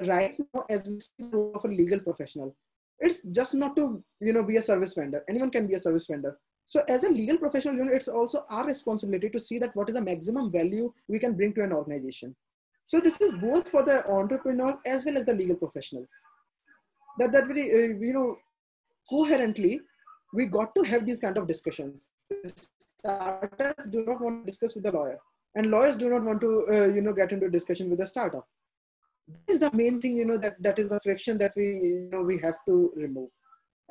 right 0.00 0.38
now 0.54 0.64
as 0.70 0.86
we 0.86 1.00
see 1.00 1.30
of 1.32 1.64
a 1.64 1.68
legal 1.68 2.00
professional 2.00 2.56
it's 3.00 3.22
just 3.22 3.54
not 3.54 3.76
to 3.76 4.02
you 4.20 4.32
know 4.32 4.44
be 4.44 4.56
a 4.56 4.62
service 4.62 4.94
vendor 4.94 5.22
anyone 5.28 5.50
can 5.50 5.66
be 5.66 5.74
a 5.74 5.80
service 5.80 6.06
vendor 6.06 6.36
so 6.66 6.82
as 6.88 7.04
a 7.04 7.10
legal 7.10 7.38
professional, 7.38 7.76
you 7.76 7.84
know, 7.84 7.92
it's 7.92 8.08
also 8.08 8.44
our 8.50 8.66
responsibility 8.66 9.30
to 9.30 9.38
see 9.38 9.58
that 9.60 9.74
what 9.74 9.88
is 9.88 9.94
the 9.94 10.02
maximum 10.02 10.50
value 10.50 10.92
we 11.08 11.20
can 11.20 11.34
bring 11.34 11.54
to 11.54 11.62
an 11.62 11.72
organization. 11.72 12.34
So 12.86 12.98
this 13.00 13.20
is 13.20 13.32
both 13.40 13.68
for 13.68 13.84
the 13.84 14.04
entrepreneurs 14.10 14.76
as 14.84 15.04
well 15.04 15.16
as 15.16 15.24
the 15.24 15.34
legal 15.34 15.56
professionals. 15.56 16.12
That 17.18 17.32
that 17.32 17.46
very 17.46 17.70
uh, 17.70 17.98
you 17.98 18.12
know 18.12 18.36
coherently, 19.08 19.80
we 20.34 20.46
got 20.46 20.74
to 20.74 20.82
have 20.82 21.06
these 21.06 21.20
kind 21.20 21.36
of 21.38 21.46
discussions. 21.46 22.08
Startups 22.98 23.86
do 23.90 24.04
not 24.04 24.20
want 24.20 24.44
to 24.44 24.50
discuss 24.50 24.74
with 24.74 24.84
the 24.84 24.92
lawyer, 24.92 25.18
and 25.54 25.70
lawyers 25.70 25.96
do 25.96 26.10
not 26.10 26.24
want 26.24 26.40
to 26.40 26.66
uh, 26.68 26.86
you 26.86 27.00
know 27.00 27.12
get 27.12 27.30
into 27.30 27.46
a 27.46 27.50
discussion 27.50 27.88
with 27.88 28.00
the 28.00 28.06
startup. 28.06 28.46
This 29.28 29.56
is 29.56 29.60
the 29.60 29.70
main 29.72 30.00
thing 30.00 30.16
you 30.16 30.24
know 30.24 30.38
that 30.38 30.62
that 30.62 30.78
is 30.78 30.90
the 30.90 31.00
friction 31.00 31.38
that 31.38 31.52
we 31.56 31.64
you 31.64 32.08
know 32.12 32.22
we 32.22 32.38
have 32.38 32.54
to 32.68 32.92
remove 32.96 33.28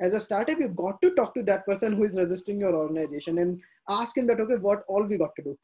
as 0.00 0.12
a 0.12 0.20
startup, 0.20 0.58
you've 0.58 0.76
got 0.76 1.00
to 1.00 1.14
talk 1.14 1.34
to 1.34 1.42
that 1.44 1.64
person 1.64 1.94
who 1.94 2.04
is 2.04 2.14
registering 2.14 2.58
your 2.58 2.74
organization 2.74 3.38
and 3.38 3.60
ask 3.88 4.16
him 4.16 4.26
that, 4.26 4.40
okay, 4.40 4.56
what 4.56 4.82
all 4.88 5.02
we 5.02 5.16
got 5.16 5.34
to 5.36 5.42
do. 5.42 5.58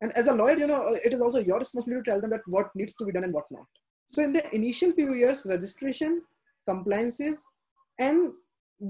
And 0.00 0.12
as 0.16 0.26
a 0.26 0.34
lawyer, 0.34 0.56
you 0.56 0.66
know, 0.66 0.88
it 1.04 1.12
is 1.12 1.20
also 1.20 1.38
your 1.38 1.58
responsibility 1.58 2.04
to 2.04 2.10
tell 2.10 2.20
them 2.20 2.30
that 2.30 2.46
what 2.46 2.74
needs 2.74 2.96
to 2.96 3.04
be 3.04 3.12
done 3.12 3.24
and 3.24 3.32
what 3.32 3.50
not. 3.50 3.66
So 4.08 4.22
in 4.22 4.32
the 4.32 4.54
initial 4.54 4.92
few 4.92 5.14
years, 5.14 5.46
registration, 5.46 6.22
compliances, 6.66 7.44
and 7.98 8.32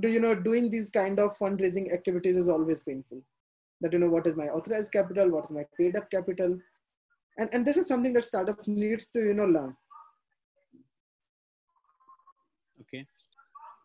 do 0.01 0.09
you 0.09 0.19
know 0.19 0.35
doing 0.35 0.71
these 0.71 0.91
kind 0.91 1.21
of 1.21 1.39
fundraising 1.39 1.93
activities 1.93 2.37
is 2.37 2.49
always 2.49 2.83
painful. 2.83 3.23
That 3.83 3.93
you 3.93 3.99
know 3.99 4.11
what 4.11 4.27
is 4.27 4.35
my 4.35 4.47
authorized 4.47 4.93
capital, 4.93 5.31
what 5.31 5.45
is 5.45 5.51
my 5.51 5.65
paid 5.79 5.97
up 5.97 6.11
capital, 6.11 6.59
and 7.39 7.49
and 7.53 7.65
this 7.65 7.77
is 7.77 7.87
something 7.87 8.13
that 8.15 8.25
startup 8.25 8.67
needs 8.67 9.07
to 9.11 9.21
you 9.21 9.35
know 9.35 9.45
learn. 9.45 9.77
Okay. 12.81 13.07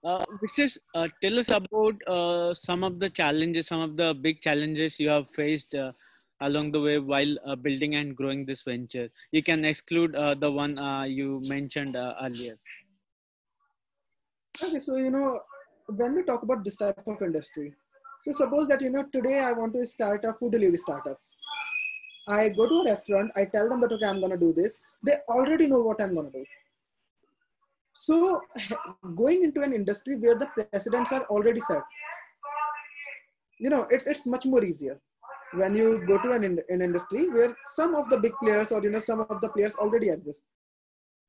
Uh, 0.03 0.25
Vishesh, 0.41 0.79
uh, 0.95 1.07
tell 1.21 1.37
us 1.37 1.49
about 1.49 1.95
uh, 2.07 2.53
some 2.55 2.83
of 2.83 2.99
the 2.99 3.07
challenges, 3.07 3.67
some 3.67 3.81
of 3.81 3.95
the 3.95 4.15
big 4.15 4.41
challenges 4.41 4.99
you 4.99 5.07
have 5.07 5.29
faced 5.29 5.75
uh, 5.75 5.91
along 6.41 6.71
the 6.71 6.81
way 6.81 6.97
while 6.97 7.37
uh, 7.45 7.55
building 7.55 7.93
and 7.93 8.15
growing 8.17 8.43
this 8.43 8.63
venture. 8.63 9.09
You 9.31 9.43
can 9.43 9.63
exclude 9.63 10.15
uh, 10.15 10.33
the 10.33 10.51
one 10.51 10.79
uh, 10.79 11.03
you 11.03 11.39
mentioned 11.45 11.95
earlier. 11.95 12.57
Okay, 14.63 14.79
so 14.79 14.95
you 14.95 15.11
know, 15.11 15.39
when 15.87 16.15
we 16.15 16.23
talk 16.23 16.41
about 16.41 16.65
this 16.65 16.77
type 16.77 17.03
of 17.05 17.21
industry, 17.21 17.71
so 18.25 18.31
suppose 18.31 18.67
that 18.69 18.81
you 18.81 18.89
know 18.89 19.05
today 19.13 19.39
I 19.39 19.51
want 19.51 19.75
to 19.75 19.85
start 19.85 20.25
a 20.25 20.33
food 20.33 20.53
delivery 20.53 20.77
startup. 20.77 21.19
I 22.27 22.49
go 22.49 22.67
to 22.67 22.75
a 22.81 22.85
restaurant, 22.85 23.31
I 23.35 23.45
tell 23.45 23.69
them 23.69 23.81
that 23.81 23.91
okay, 23.91 24.07
I'm 24.07 24.19
gonna 24.19 24.37
do 24.37 24.51
this. 24.51 24.79
They 25.05 25.13
already 25.29 25.67
know 25.67 25.81
what 25.81 26.01
I'm 26.01 26.15
gonna 26.15 26.31
do. 26.31 26.43
So 28.05 28.41
going 29.15 29.43
into 29.43 29.61
an 29.61 29.73
industry 29.73 30.17
where 30.17 30.37
the 30.37 30.47
precedents 30.47 31.11
are 31.11 31.23
already 31.25 31.61
set, 31.61 31.83
you 33.59 33.69
know, 33.69 33.85
it's 33.89 34.07
it's 34.07 34.25
much 34.25 34.45
more 34.45 34.63
easier 34.63 34.99
when 35.53 35.75
you 35.75 36.03
go 36.07 36.17
to 36.23 36.31
an, 36.31 36.43
in, 36.43 36.59
an 36.69 36.81
industry 36.81 37.29
where 37.29 37.55
some 37.67 37.93
of 37.93 38.09
the 38.09 38.17
big 38.17 38.33
players 38.41 38.71
or 38.71 38.81
you 38.83 38.89
know 38.89 38.99
some 38.99 39.19
of 39.19 39.41
the 39.41 39.49
players 39.49 39.75
already 39.75 40.09
exist. 40.09 40.43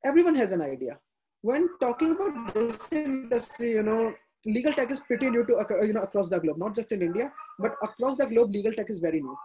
Everyone 0.03 0.35
has 0.35 0.51
an 0.51 0.61
idea 0.61 0.99
when 1.43 1.69
talking 1.79 2.11
about 2.15 2.53
this 2.53 2.91
industry, 2.91 3.71
you 3.71 3.83
know, 3.83 4.13
legal 4.45 4.73
tech 4.73 4.89
is 4.89 4.99
pretty 5.01 5.29
new 5.29 5.45
to 5.45 5.65
you 5.85 5.93
know 5.93 6.01
across 6.01 6.29
the 6.29 6.39
globe, 6.39 6.57
not 6.57 6.73
just 6.73 6.91
in 6.91 7.01
India, 7.01 7.31
but 7.59 7.75
across 7.83 8.15
the 8.15 8.25
globe, 8.25 8.51
legal 8.51 8.73
tech 8.73 8.89
is 8.89 8.99
very 8.99 9.21
new. 9.21 9.37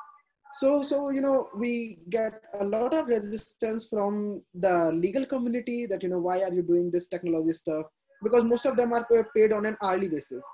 So, 0.59 0.83
so 0.83 1.11
you 1.11 1.21
know, 1.21 1.49
we 1.57 1.99
get 2.11 2.33
a 2.61 2.65
lot 2.65 2.93
of 2.93 3.07
resistance 3.07 3.89
from 3.89 4.43
the 4.55 4.93
legal 4.93 5.25
community 5.25 5.87
that 5.87 6.03
you 6.03 6.09
know 6.09 6.19
why 6.19 6.43
are 6.43 6.53
you 6.53 6.63
doing 6.63 6.91
this 6.91 7.07
technology 7.09 7.53
stuff? 7.53 7.87
Because 8.23 8.45
most 8.45 8.67
of 8.67 8.77
them 8.77 8.93
are 8.93 9.07
paid 9.37 9.53
on 9.53 9.67
an 9.67 9.77
hourly 9.83 10.09
basis. 10.09 10.45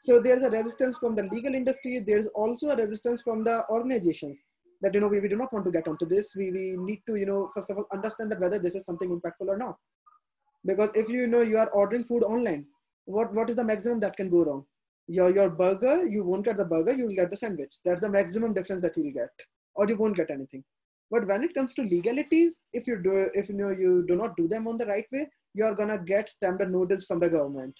So 0.00 0.20
there's 0.20 0.42
a 0.42 0.50
resistance 0.50 0.98
from 0.98 1.16
the 1.16 1.24
legal 1.24 1.54
industry. 1.54 2.04
There's 2.06 2.28
also 2.28 2.70
a 2.70 2.76
resistance 2.76 3.22
from 3.22 3.42
the 3.42 3.64
organizations 3.68 4.40
that 4.82 4.94
you 4.94 5.00
know 5.00 5.08
we, 5.08 5.18
we 5.20 5.28
do 5.28 5.36
not 5.36 5.52
want 5.52 5.64
to 5.64 5.72
get 5.72 5.88
onto 5.88 6.06
this. 6.06 6.34
We 6.36 6.52
we 6.52 6.76
need 6.78 7.02
to 7.08 7.16
you 7.16 7.26
know 7.26 7.50
first 7.54 7.70
of 7.70 7.78
all 7.78 7.86
understand 7.92 8.30
that 8.30 8.40
whether 8.40 8.58
this 8.60 8.74
is 8.74 8.84
something 8.84 9.10
impactful 9.10 9.48
or 9.48 9.58
not 9.58 9.76
because 10.66 10.90
if 10.94 11.08
you 11.08 11.26
know 11.26 11.40
you 11.40 11.58
are 11.58 11.70
ordering 11.70 12.04
food 12.04 12.22
online 12.22 12.66
what 13.04 13.32
what 13.32 13.48
is 13.48 13.56
the 13.56 13.64
maximum 13.64 14.00
that 14.00 14.16
can 14.16 14.28
go 14.28 14.44
wrong 14.44 14.64
your 15.08 15.30
your 15.30 15.50
burger 15.50 16.06
you 16.06 16.24
won't 16.24 16.44
get 16.44 16.56
the 16.56 16.64
burger 16.64 16.92
you 16.92 17.06
will 17.06 17.14
get 17.14 17.30
the 17.30 17.36
sandwich. 17.36 17.76
That's 17.84 18.00
the 18.00 18.08
maximum 18.08 18.54
difference 18.54 18.82
that 18.82 18.96
you'll 18.96 19.12
get. 19.12 19.30
Or 19.74 19.88
you 19.88 19.96
won't 19.96 20.16
get 20.16 20.30
anything. 20.30 20.64
But 21.10 21.26
when 21.26 21.44
it 21.44 21.54
comes 21.54 21.74
to 21.74 21.82
legalities 21.82 22.60
if 22.72 22.86
you 22.86 23.02
do 23.02 23.28
if 23.34 23.48
you 23.48 23.54
know 23.54 23.70
you 23.70 24.04
do 24.08 24.16
not 24.16 24.36
do 24.36 24.48
them 24.48 24.66
on 24.66 24.78
the 24.78 24.86
right 24.86 25.06
way 25.12 25.28
you 25.54 25.64
are 25.64 25.74
gonna 25.74 25.98
get 25.98 26.28
standard 26.28 26.72
notice 26.72 27.04
from 27.04 27.20
the 27.20 27.28
government. 27.28 27.74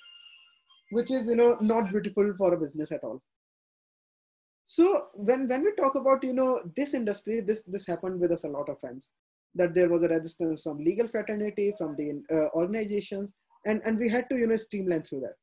Which 0.90 1.10
is 1.10 1.26
you 1.26 1.36
know 1.36 1.56
not 1.60 1.90
beautiful 1.90 2.32
for 2.38 2.54
a 2.54 2.58
business 2.58 2.92
at 2.92 3.02
all. 3.02 3.20
So 4.64 5.06
when 5.14 5.48
when 5.48 5.62
we 5.62 5.72
talk 5.74 5.94
about 5.96 6.22
you 6.22 6.32
know 6.32 6.60
this 6.76 6.94
industry 6.94 7.40
this 7.40 7.64
this 7.64 7.86
happened 7.86 8.20
with 8.20 8.32
us 8.32 8.44
a 8.44 8.48
lot 8.48 8.68
of 8.68 8.80
times. 8.80 9.12
That 9.54 9.74
there 9.74 9.88
was 9.88 10.02
a 10.02 10.08
resistance 10.08 10.62
from 10.62 10.84
legal 10.84 11.08
fraternity, 11.08 11.72
from 11.78 11.96
the 11.96 12.22
uh, 12.30 12.54
organizations, 12.54 13.32
and, 13.66 13.82
and 13.84 13.98
we 13.98 14.08
had 14.08 14.28
to, 14.30 14.36
you 14.36 14.46
know, 14.46 14.56
streamline 14.56 15.02
through 15.02 15.20
that. 15.20 15.36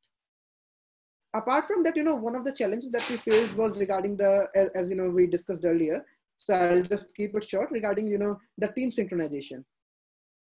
Apart 1.34 1.66
from 1.66 1.82
that, 1.82 1.96
you 1.96 2.04
know, 2.04 2.14
one 2.14 2.36
of 2.36 2.44
the 2.44 2.52
challenges 2.52 2.92
that 2.92 3.08
we 3.10 3.16
faced 3.16 3.54
was 3.54 3.76
regarding 3.76 4.16
the, 4.16 4.46
as, 4.54 4.68
as 4.74 4.90
you 4.90 4.96
know, 4.96 5.10
we 5.10 5.26
discussed 5.26 5.64
earlier. 5.64 6.04
So 6.36 6.54
I'll 6.54 6.82
just 6.82 7.14
keep 7.16 7.34
it 7.34 7.44
short 7.44 7.70
regarding, 7.70 8.06
you 8.06 8.18
know, 8.18 8.38
the 8.58 8.68
team 8.68 8.90
synchronization. 8.90 9.64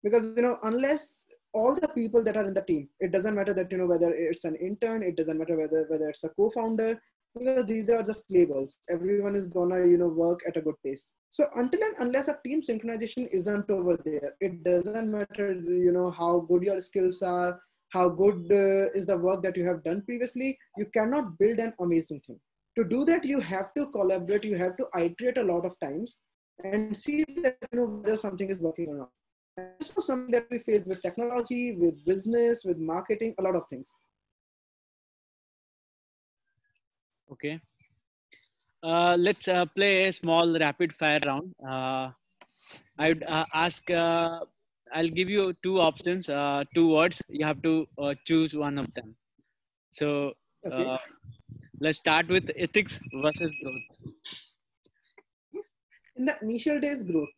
Because, 0.02 0.24
you 0.36 0.42
know, 0.42 0.58
unless 0.64 1.24
all 1.54 1.74
the 1.74 1.88
people 1.88 2.22
that 2.24 2.36
are 2.36 2.44
in 2.44 2.54
the 2.54 2.62
team, 2.62 2.88
it 3.00 3.12
doesn't 3.12 3.34
matter 3.34 3.54
that, 3.54 3.70
you 3.70 3.78
know, 3.78 3.86
whether 3.86 4.12
it's 4.12 4.44
an 4.44 4.56
intern, 4.56 5.02
it 5.02 5.16
doesn't 5.16 5.38
matter 5.38 5.56
whether, 5.56 5.86
whether 5.88 6.10
it's 6.10 6.24
a 6.24 6.28
co-founder, 6.30 7.00
because 7.34 7.64
these 7.64 7.88
are 7.90 8.02
just 8.02 8.24
labels. 8.30 8.78
Everyone 8.90 9.34
is 9.34 9.46
gonna, 9.46 9.86
you 9.86 9.96
know, 9.96 10.08
work 10.08 10.40
at 10.46 10.56
a 10.56 10.60
good 10.60 10.74
pace. 10.84 11.14
So 11.30 11.46
until 11.56 11.82
and 11.82 11.94
unless 11.98 12.28
a 12.28 12.38
team 12.44 12.60
synchronization 12.60 13.28
isn't 13.32 13.70
over 13.70 13.96
there, 14.04 14.34
it 14.40 14.62
doesn't 14.64 15.10
matter, 15.10 15.52
you 15.52 15.92
know, 15.92 16.10
how 16.10 16.40
good 16.40 16.62
your 16.62 16.80
skills 16.80 17.22
are, 17.22 17.58
how 17.92 18.08
good 18.08 18.50
uh, 18.50 18.98
is 18.98 19.06
the 19.06 19.16
work 19.16 19.42
that 19.42 19.56
you 19.56 19.66
have 19.66 19.84
done 19.84 20.02
previously. 20.02 20.58
You 20.76 20.86
cannot 20.94 21.38
build 21.38 21.58
an 21.58 21.74
amazing 21.80 22.20
thing. 22.26 22.40
To 22.76 22.84
do 22.84 23.04
that, 23.04 23.24
you 23.24 23.40
have 23.40 23.74
to 23.74 23.86
collaborate. 23.90 24.44
You 24.44 24.56
have 24.56 24.76
to 24.78 24.86
iterate 24.96 25.36
a 25.38 25.42
lot 25.42 25.66
of 25.66 25.78
times 25.80 26.20
and 26.64 26.96
see 26.96 27.24
that 27.42 27.56
you 27.72 27.80
know 27.80 27.86
whether 27.86 28.16
something 28.16 28.48
is 28.48 28.60
working 28.60 28.88
or 28.88 28.96
not. 28.96 29.10
This 29.78 29.94
was 29.94 30.06
something 30.06 30.30
that 30.32 30.46
we 30.50 30.58
faced 30.60 30.86
with 30.86 31.02
technology, 31.02 31.76
with 31.76 32.02
business, 32.06 32.64
with 32.64 32.78
marketing, 32.78 33.34
a 33.38 33.42
lot 33.42 33.54
of 33.54 33.66
things. 33.68 33.90
Okay. 37.30 37.60
Uh, 38.82 39.16
let's 39.18 39.46
uh, 39.48 39.66
play 39.66 40.08
a 40.08 40.12
small 40.12 40.58
rapid 40.58 40.94
fire 40.94 41.20
round. 41.24 41.54
Uh, 41.64 42.10
I 42.98 43.08
would 43.08 43.22
uh, 43.22 43.44
ask, 43.54 43.90
uh, 43.90 44.40
I'll 44.92 45.08
give 45.08 45.28
you 45.28 45.54
two 45.62 45.80
options, 45.80 46.28
uh, 46.28 46.64
two 46.74 46.88
words. 46.92 47.22
You 47.28 47.44
have 47.46 47.62
to 47.62 47.86
choose 48.26 48.54
one 48.54 48.78
of 48.78 48.92
them. 48.94 49.14
So 49.90 50.32
okay. 50.66 50.98
let's 51.80 51.98
start 51.98 52.28
with 52.28 52.50
ethics 52.56 53.00
versus 53.22 53.52
growth. 53.62 53.82
In 56.16 56.26
the 56.26 56.36
initial 56.42 56.80
days, 56.80 57.02
growth. 57.02 57.28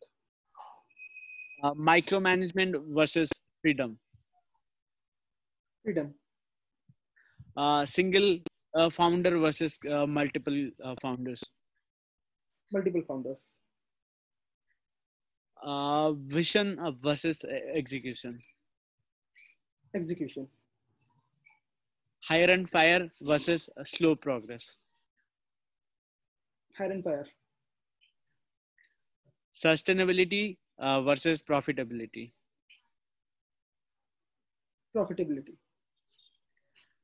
micromanagement 1.63 2.75
versus 2.93 3.31
freedom. 3.61 3.97
Freedom. 5.83 6.13
single 7.85 8.39
uh, 8.75 8.89
founder 8.89 9.39
versus 9.39 9.79
uh, 9.89 10.05
multiple 10.05 10.69
uh, 10.83 10.95
founders? 11.01 11.41
Multiple 12.71 13.03
founders. 13.07 13.55
Uh, 15.65 16.11
vision 16.13 16.77
versus 17.01 17.43
execution. 17.73 18.37
Execution. 19.95 20.47
Hire 22.23 22.51
and 22.51 22.69
fire 22.69 23.09
versus 23.21 23.67
slow 23.83 24.15
progress. 24.15 24.77
Hire 26.77 26.91
and 26.91 27.03
fire. 27.03 27.25
Sustainability 29.51 30.57
uh, 30.77 31.01
versus 31.01 31.41
profitability. 31.41 32.31
Profitability 34.95 35.55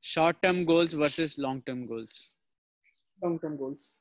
short 0.02 0.36
term 0.42 0.64
goals 0.64 0.92
versus 0.92 1.38
long 1.38 1.62
term 1.62 1.86
goals 1.86 2.30
long 3.22 3.38
term 3.38 3.56
goals 3.56 4.00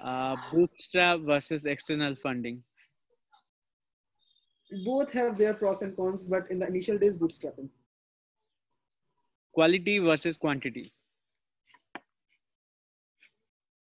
uh, 0.00 0.36
bootstrap 0.52 1.20
versus 1.20 1.64
external 1.64 2.14
funding. 2.14 2.62
Both 4.84 5.12
have 5.12 5.38
their 5.38 5.54
pros 5.54 5.82
and 5.82 5.96
cons 5.96 6.22
but 6.22 6.50
in 6.50 6.58
the 6.58 6.66
initial 6.66 6.98
days 6.98 7.14
bootstrapping. 7.14 7.68
Quality 9.52 9.98
versus 9.98 10.36
quantity. 10.36 10.92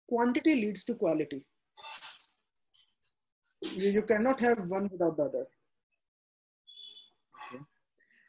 Quantity 0.10 0.56
leads 0.56 0.84
to 0.84 0.96
quality. 0.96 1.46
You, 3.62 3.90
you 3.90 4.02
cannot 4.02 4.40
have 4.42 4.60
one 4.68 4.90
without 4.92 5.16
the 5.16 5.24
other. 5.24 5.46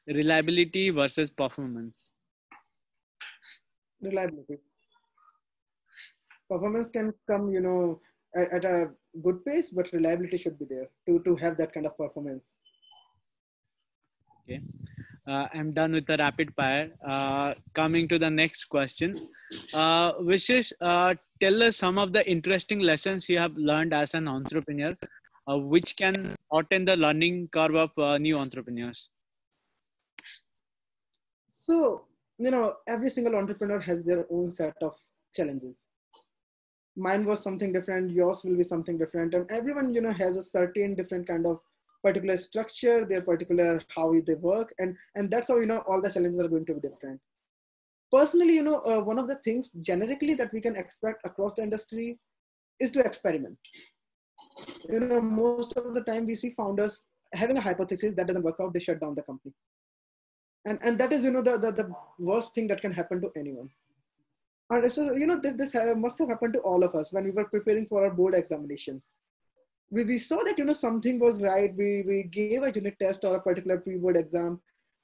Reliability 0.07 0.91
versus 0.91 1.31
performance. 1.31 2.13
Reliability 4.01 4.59
performance 6.55 6.91
can 6.97 7.13
come 7.31 7.49
you 7.57 7.63
know 7.67 7.79
at, 8.37 8.53
at, 8.57 8.65
a 8.65 8.77
good 9.25 9.45
pace 9.47 9.71
but 9.79 9.93
reliability 9.93 10.39
should 10.45 10.59
be 10.59 10.67
there 10.75 10.89
to 11.07 11.19
to 11.27 11.37
have 11.37 11.57
that 11.57 11.73
kind 11.73 11.87
of 11.87 11.97
performance. 11.97 12.59
Okay. 14.43 14.61
Uh, 15.27 15.47
i'm 15.55 15.73
done 15.73 15.93
with 15.93 16.07
the 16.07 16.17
rapid 16.19 16.55
fire. 16.55 16.91
Uh, 17.13 17.55
coming 17.75 18.07
to 18.09 18.19
the 18.19 18.31
next 18.31 18.67
question. 18.67 19.15
Uh, 19.73 20.13
Vishesh, 20.31 20.73
uh, 20.81 21.15
tell 21.41 21.63
us 21.63 21.79
some 21.79 21.97
of 21.99 22.13
the 22.13 22.23
interesting 22.31 22.81
lessons 22.81 23.29
you 23.29 23.39
have 23.39 23.55
learned 23.57 23.95
as 23.95 24.13
an 24.15 24.29
entrepreneur. 24.29 24.95
Uh, 25.47 25.59
which 25.59 25.95
can 25.97 26.35
shorten 26.51 26.87
the 26.87 26.97
learning 26.97 27.47
curve 27.53 27.75
of 27.75 27.91
uh, 27.99 28.17
new 28.17 28.39
entrepreneurs? 28.39 29.11
So, 31.51 32.07
you 32.39 32.51
know, 32.51 32.73
every 32.89 33.11
single 33.11 33.37
entrepreneur 33.37 33.79
has 33.79 34.03
their 34.05 34.25
own 34.31 34.51
set 34.51 34.75
of 34.81 34.95
challenges. 35.35 35.87
Mine 36.97 37.25
was 37.27 37.43
something 37.43 37.73
different, 37.73 38.13
yours 38.13 38.45
will 38.45 38.57
be 38.57 38.63
something 38.63 38.99
different. 38.99 39.35
And 39.35 39.51
everyone, 39.51 39.95
you 39.95 40.01
know, 40.01 40.13
has 40.13 40.37
a 40.37 40.43
certain 40.43 40.95
different 40.95 41.27
kind 41.27 41.47
of 41.47 41.59
particular 42.03 42.37
structure, 42.37 43.05
their 43.05 43.23
particular 43.23 43.81
how 43.89 44.15
they 44.27 44.35
work. 44.35 44.73
And, 44.79 44.97
and 45.17 45.31
that's 45.31 45.49
how, 45.49 45.59
you 45.59 45.67
know, 45.67 45.79
all 45.89 46.01
the 46.01 46.11
challenges 46.11 46.41
are 46.41 46.49
going 46.49 46.67
to 46.67 46.75
be 46.75 46.89
different. 46.89 47.21
Personally, 48.13 48.55
you 48.55 48.63
know, 48.63 48.81
uh, 48.81 49.01
one 49.01 49.19
of 49.19 49.27
the 49.27 49.37
things 49.37 49.73
generically 49.81 50.35
that 50.35 50.53
we 50.53 50.61
can 50.61 50.77
expect 50.77 51.23
across 51.25 51.55
the 51.55 51.63
industry 51.63 52.19
is 52.79 52.93
to 52.93 53.01
experiment. 53.01 53.59
You 54.89 55.01
know, 55.01 55.21
most 55.21 55.77
of 55.77 55.95
the 55.95 56.03
time 56.03 56.27
we 56.27 56.37
see 56.37 56.51
founders 56.51 57.07
having 57.33 57.57
a 57.57 57.61
hypothesis 57.61 58.15
that 58.15 58.29
doesn't 58.29 58.45
work 58.45 58.57
out, 58.61 58.73
they 58.73 58.81
shut 58.81 59.01
down 59.01 59.17
the 59.17 59.23
company 59.23 59.53
and 60.67 60.79
and 60.83 60.99
that 60.99 61.13
is 61.13 61.25
you 61.25 61.31
know 61.31 61.43
the, 61.43 61.59
the 61.59 61.71
the 61.73 61.91
worst 62.19 62.55
thing 62.55 62.67
that 62.69 62.81
can 62.81 62.93
happen 62.93 63.21
to 63.21 63.31
anyone 63.37 63.69
and 64.71 64.91
so 64.91 65.15
you 65.15 65.27
know 65.27 65.39
this 65.39 65.55
this 65.55 65.75
uh, 65.75 65.95
must 65.97 66.19
have 66.19 66.29
happened 66.29 66.55
to 66.55 66.61
all 66.61 66.83
of 66.85 66.95
us 66.95 67.13
when 67.13 67.25
we 67.25 67.31
were 67.31 67.45
preparing 67.45 67.87
for 67.87 68.05
our 68.05 68.11
board 68.11 68.35
examinations. 68.35 69.13
We, 69.91 70.05
we 70.05 70.19
saw 70.19 70.43
that 70.45 70.59
you 70.59 70.65
know 70.65 70.73
something 70.73 71.21
was 71.21 71.43
right. 71.43 71.71
We 71.77 72.05
we 72.07 72.23
gave 72.25 72.63
a 72.63 72.73
unit 72.73 72.97
test 72.99 73.25
or 73.25 73.37
a 73.37 73.43
particular 73.43 73.79
pre-board 73.79 74.17
exam. 74.17 74.61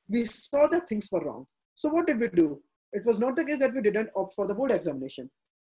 We 0.08 0.24
saw 0.24 0.66
that 0.68 0.88
things 0.88 1.10
were 1.12 1.24
wrong. 1.24 1.46
So 1.74 1.90
what 1.90 2.06
did 2.06 2.20
we 2.20 2.28
do? 2.28 2.62
It 2.92 3.04
was 3.04 3.18
not 3.18 3.36
the 3.36 3.44
case 3.44 3.58
that 3.58 3.74
we 3.74 3.82
didn't 3.82 4.10
opt 4.16 4.34
for 4.34 4.46
the 4.46 4.54
board 4.54 4.72
examination. 4.72 5.30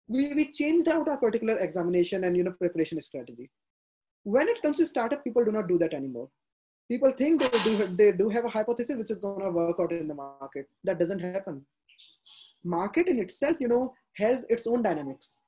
We, 0.09 0.35
we 0.35 0.53
changed 0.53 0.89
out 0.89 1.09
our 1.09 1.17
particular 1.17 1.59
examination 1.59 2.25
and 2.25 2.37
you 2.37 2.43
know 2.43 2.53
preparation 2.53 3.01
strategy. 3.01 3.51
When 4.25 4.49
it 4.49 4.61
comes 4.63 4.79
to 4.79 4.87
startup 4.87 5.23
people 5.23 5.45
do 5.45 5.53
not 5.53 5.69
do 5.69 5.79
that 5.79 5.95
anymore. 5.95 6.29
People 6.91 7.13
think 7.13 7.41
they 7.41 7.63
do 7.63 7.97
they 7.97 8.11
do 8.13 8.29
have 8.31 8.45
a 8.45 8.49
hypothesis 8.49 8.97
which 8.97 9.13
is 9.13 9.19
going 9.19 9.45
to 9.45 9.51
work 9.51 9.79
out 9.79 9.93
in 9.93 10.09
the 10.09 10.15
market. 10.15 10.69
That 10.83 10.99
doesn't 10.99 11.21
happen 11.21 11.65
market 12.67 13.07
in 13.07 13.19
itself 13.19 13.57
you 13.61 13.69
know 13.69 13.95
has 14.17 14.45
its 14.49 14.67
own 14.67 14.83
dynamics. 14.83 15.43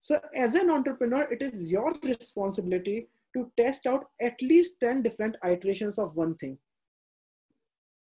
So 0.00 0.20
as 0.34 0.54
an 0.54 0.70
entrepreneur 0.70 1.22
it 1.30 1.42
is 1.42 1.70
your 1.70 1.94
responsibility 2.02 3.08
to 3.34 3.50
test 3.58 3.86
out 3.86 4.04
at 4.20 4.40
least 4.40 4.78
10 4.80 5.02
different 5.02 5.36
iterations 5.44 5.98
of 5.98 6.14
one 6.14 6.36
thing. 6.36 6.58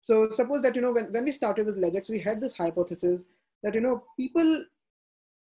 So 0.03 0.31
suppose 0.31 0.62
that 0.62 0.77
you 0.77 0.83
know 0.83 0.92
when, 0.92 1.12
when 1.12 1.25
we 1.25 1.33
started 1.33 1.66
with 1.66 1.83
LegX 1.83 2.09
we 2.09 2.19
had 2.19 2.40
this 2.40 2.57
hypothesis 2.57 3.25
that 3.62 3.75
you 3.75 3.81
know 3.81 4.03
people 4.19 4.64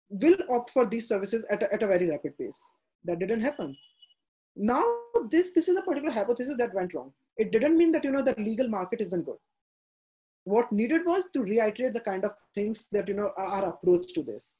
will 0.08 0.36
opt 0.50 0.70
for 0.70 0.86
these 0.86 1.08
services 1.08 1.44
at 1.50 1.62
a, 1.62 1.72
at 1.72 1.82
a 1.82 1.86
very 1.86 2.08
rapid 2.10 2.36
pace. 2.38 2.60
That 3.04 3.18
didn't 3.18 3.42
happen. 3.42 3.76
Now 4.56 4.82
this 5.30 5.52
this 5.52 5.68
is 5.68 5.76
a 5.76 5.82
particular 5.82 6.12
hypothesis 6.12 6.56
that 6.58 6.74
went 6.74 6.94
wrong. 6.94 7.12
It 7.36 7.52
didn't 7.52 7.78
mean 7.78 7.92
that 7.92 8.04
you 8.04 8.10
know 8.10 8.22
the 8.22 8.34
legal 8.38 8.68
market 8.68 9.00
isn't 9.00 9.26
good 9.26 9.38
what 10.46 10.70
needed 10.70 11.02
was 11.04 11.24
to 11.32 11.42
reiterate 11.42 11.92
the 11.92 12.00
kind 12.08 12.24
of 12.24 12.32
things 12.54 12.86
that 12.92 13.08
you 13.08 13.14
know 13.14 13.32
our 13.36 13.64
approach 13.70 14.14
to 14.14 14.22
this. 14.22 14.54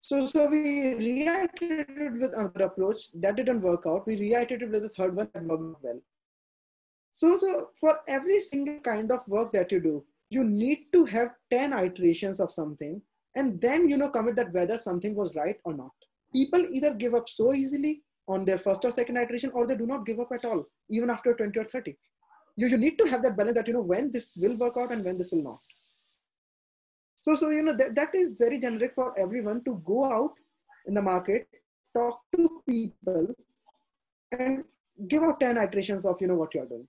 So 0.00 0.26
so 0.26 0.48
we 0.50 0.94
reiterated 0.94 2.20
with 2.20 2.32
another 2.34 2.64
approach 2.64 3.10
that 3.14 3.36
didn't 3.36 3.62
work 3.62 3.84
out. 3.86 4.06
We 4.06 4.16
reiterated 4.16 4.72
with 4.72 4.82
the 4.82 4.88
third 4.88 5.14
one 5.14 5.30
that 5.32 5.44
worked 5.44 5.84
well. 5.84 6.00
So 7.12 7.36
so 7.36 7.70
for 7.80 7.98
every 8.08 8.40
single 8.40 8.80
kind 8.80 9.12
of 9.12 9.26
work 9.28 9.52
that 9.52 9.70
you 9.70 9.80
do 9.80 10.04
you 10.30 10.44
need 10.44 10.86
to 10.92 11.04
have 11.06 11.28
10 11.50 11.72
iterations 11.72 12.38
of 12.38 12.50
something 12.52 13.00
and 13.36 13.60
then 13.60 13.88
you 13.88 13.96
know 13.96 14.10
commit 14.10 14.36
that 14.36 14.52
whether 14.52 14.76
something 14.76 15.14
was 15.14 15.36
right 15.36 15.56
or 15.64 15.72
not. 15.72 15.92
People 16.32 16.66
either 16.70 16.94
give 16.94 17.14
up 17.14 17.28
so 17.28 17.54
easily 17.54 18.02
on 18.26 18.44
their 18.44 18.58
first 18.58 18.84
or 18.84 18.90
second 18.90 19.16
iteration 19.16 19.52
or 19.54 19.66
they 19.66 19.76
do 19.76 19.86
not 19.86 20.04
give 20.04 20.18
up 20.18 20.32
at 20.32 20.44
all 20.44 20.64
even 20.90 21.10
after 21.10 21.32
20 21.32 21.58
or 21.58 21.64
30 21.64 21.96
you, 22.58 22.66
you 22.66 22.76
need 22.76 22.98
to 22.98 23.08
have 23.08 23.22
that 23.22 23.36
balance 23.36 23.56
that 23.56 23.68
you 23.68 23.74
know 23.74 23.86
when 23.94 24.10
this 24.10 24.36
will 24.36 24.56
work 24.56 24.76
out 24.76 24.90
and 24.90 25.04
when 25.04 25.16
this 25.16 25.32
will 25.32 25.42
not. 25.42 25.60
So 27.20 27.34
so 27.34 27.50
you 27.50 27.62
know 27.62 27.76
that, 27.76 27.94
that 27.94 28.14
is 28.14 28.34
very 28.34 28.58
generic 28.58 28.92
for 28.94 29.18
everyone 29.18 29.62
to 29.64 29.80
go 29.86 30.04
out 30.04 30.32
in 30.86 30.94
the 30.94 31.02
market 31.02 31.46
talk 31.96 32.20
to 32.36 32.62
people 32.68 33.34
and 34.32 34.64
give 35.06 35.22
out 35.22 35.40
10 35.40 35.56
iterations 35.56 36.04
of 36.04 36.20
you 36.20 36.26
know 36.26 36.34
what 36.34 36.54
you're 36.54 36.66
doing. 36.66 36.88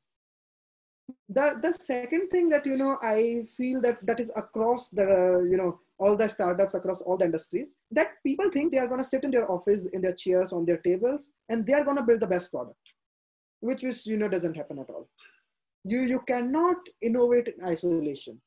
The 1.29 1.60
the 1.62 1.73
second 1.73 2.29
thing 2.29 2.49
that 2.49 2.65
you 2.65 2.77
know 2.77 2.97
i 3.01 3.47
feel 3.58 3.82
that 3.82 4.03
that 4.10 4.19
is 4.19 4.32
across 4.36 4.89
the 4.89 5.08
you 5.51 5.58
know 5.62 5.79
all 5.97 6.15
the 6.15 6.27
startups 6.27 6.75
across 6.75 7.01
all 7.01 7.17
the 7.17 7.25
industries 7.25 7.73
that 7.91 8.12
people 8.25 8.49
think 8.51 8.71
they 8.71 8.77
are 8.82 8.88
going 8.91 9.03
to 9.03 9.10
sit 9.13 9.23
in 9.23 9.32
their 9.32 9.51
office 9.51 9.88
in 9.93 10.01
their 10.03 10.17
chairs 10.23 10.53
on 10.53 10.65
their 10.65 10.77
tables 10.77 11.34
and 11.49 11.65
they 11.65 11.73
are 11.73 11.84
going 11.84 11.97
to 11.97 12.08
build 12.10 12.21
the 12.21 12.32
best 12.36 12.51
product 12.51 12.93
which 13.69 13.84
which 13.88 14.05
you 14.05 14.17
know 14.17 14.29
doesn't 14.36 14.55
happen 14.62 14.79
at 14.79 14.89
all 14.89 15.08
you 15.83 16.01
you 16.01 16.19
cannot 16.27 16.77
innovate 17.01 17.47
in 17.47 17.65
isolation. 17.65 18.41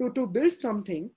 To 0.00 0.12
to 0.12 0.26
build 0.26 0.52
something 0.52 1.10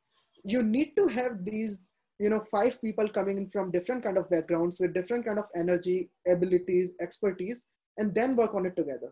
you 0.44 0.62
need 0.62 0.94
to 0.96 1.08
have 1.08 1.44
these 1.44 1.82
you 2.20 2.30
know 2.30 2.42
five 2.52 2.80
people 2.82 3.08
coming 3.10 3.38
in 3.38 3.50
from 3.50 3.72
different 3.72 4.04
kind 4.04 4.18
of 4.18 4.30
backgrounds 4.30 4.80
with 4.80 4.94
different 4.94 5.26
kind 5.26 5.40
of 5.40 5.46
energy 5.56 6.10
abilities 6.28 6.94
expertise 7.02 7.64
and 7.98 8.14
then 8.14 8.36
work 8.36 8.54
on 8.54 8.66
it 8.66 8.76
together. 8.76 9.12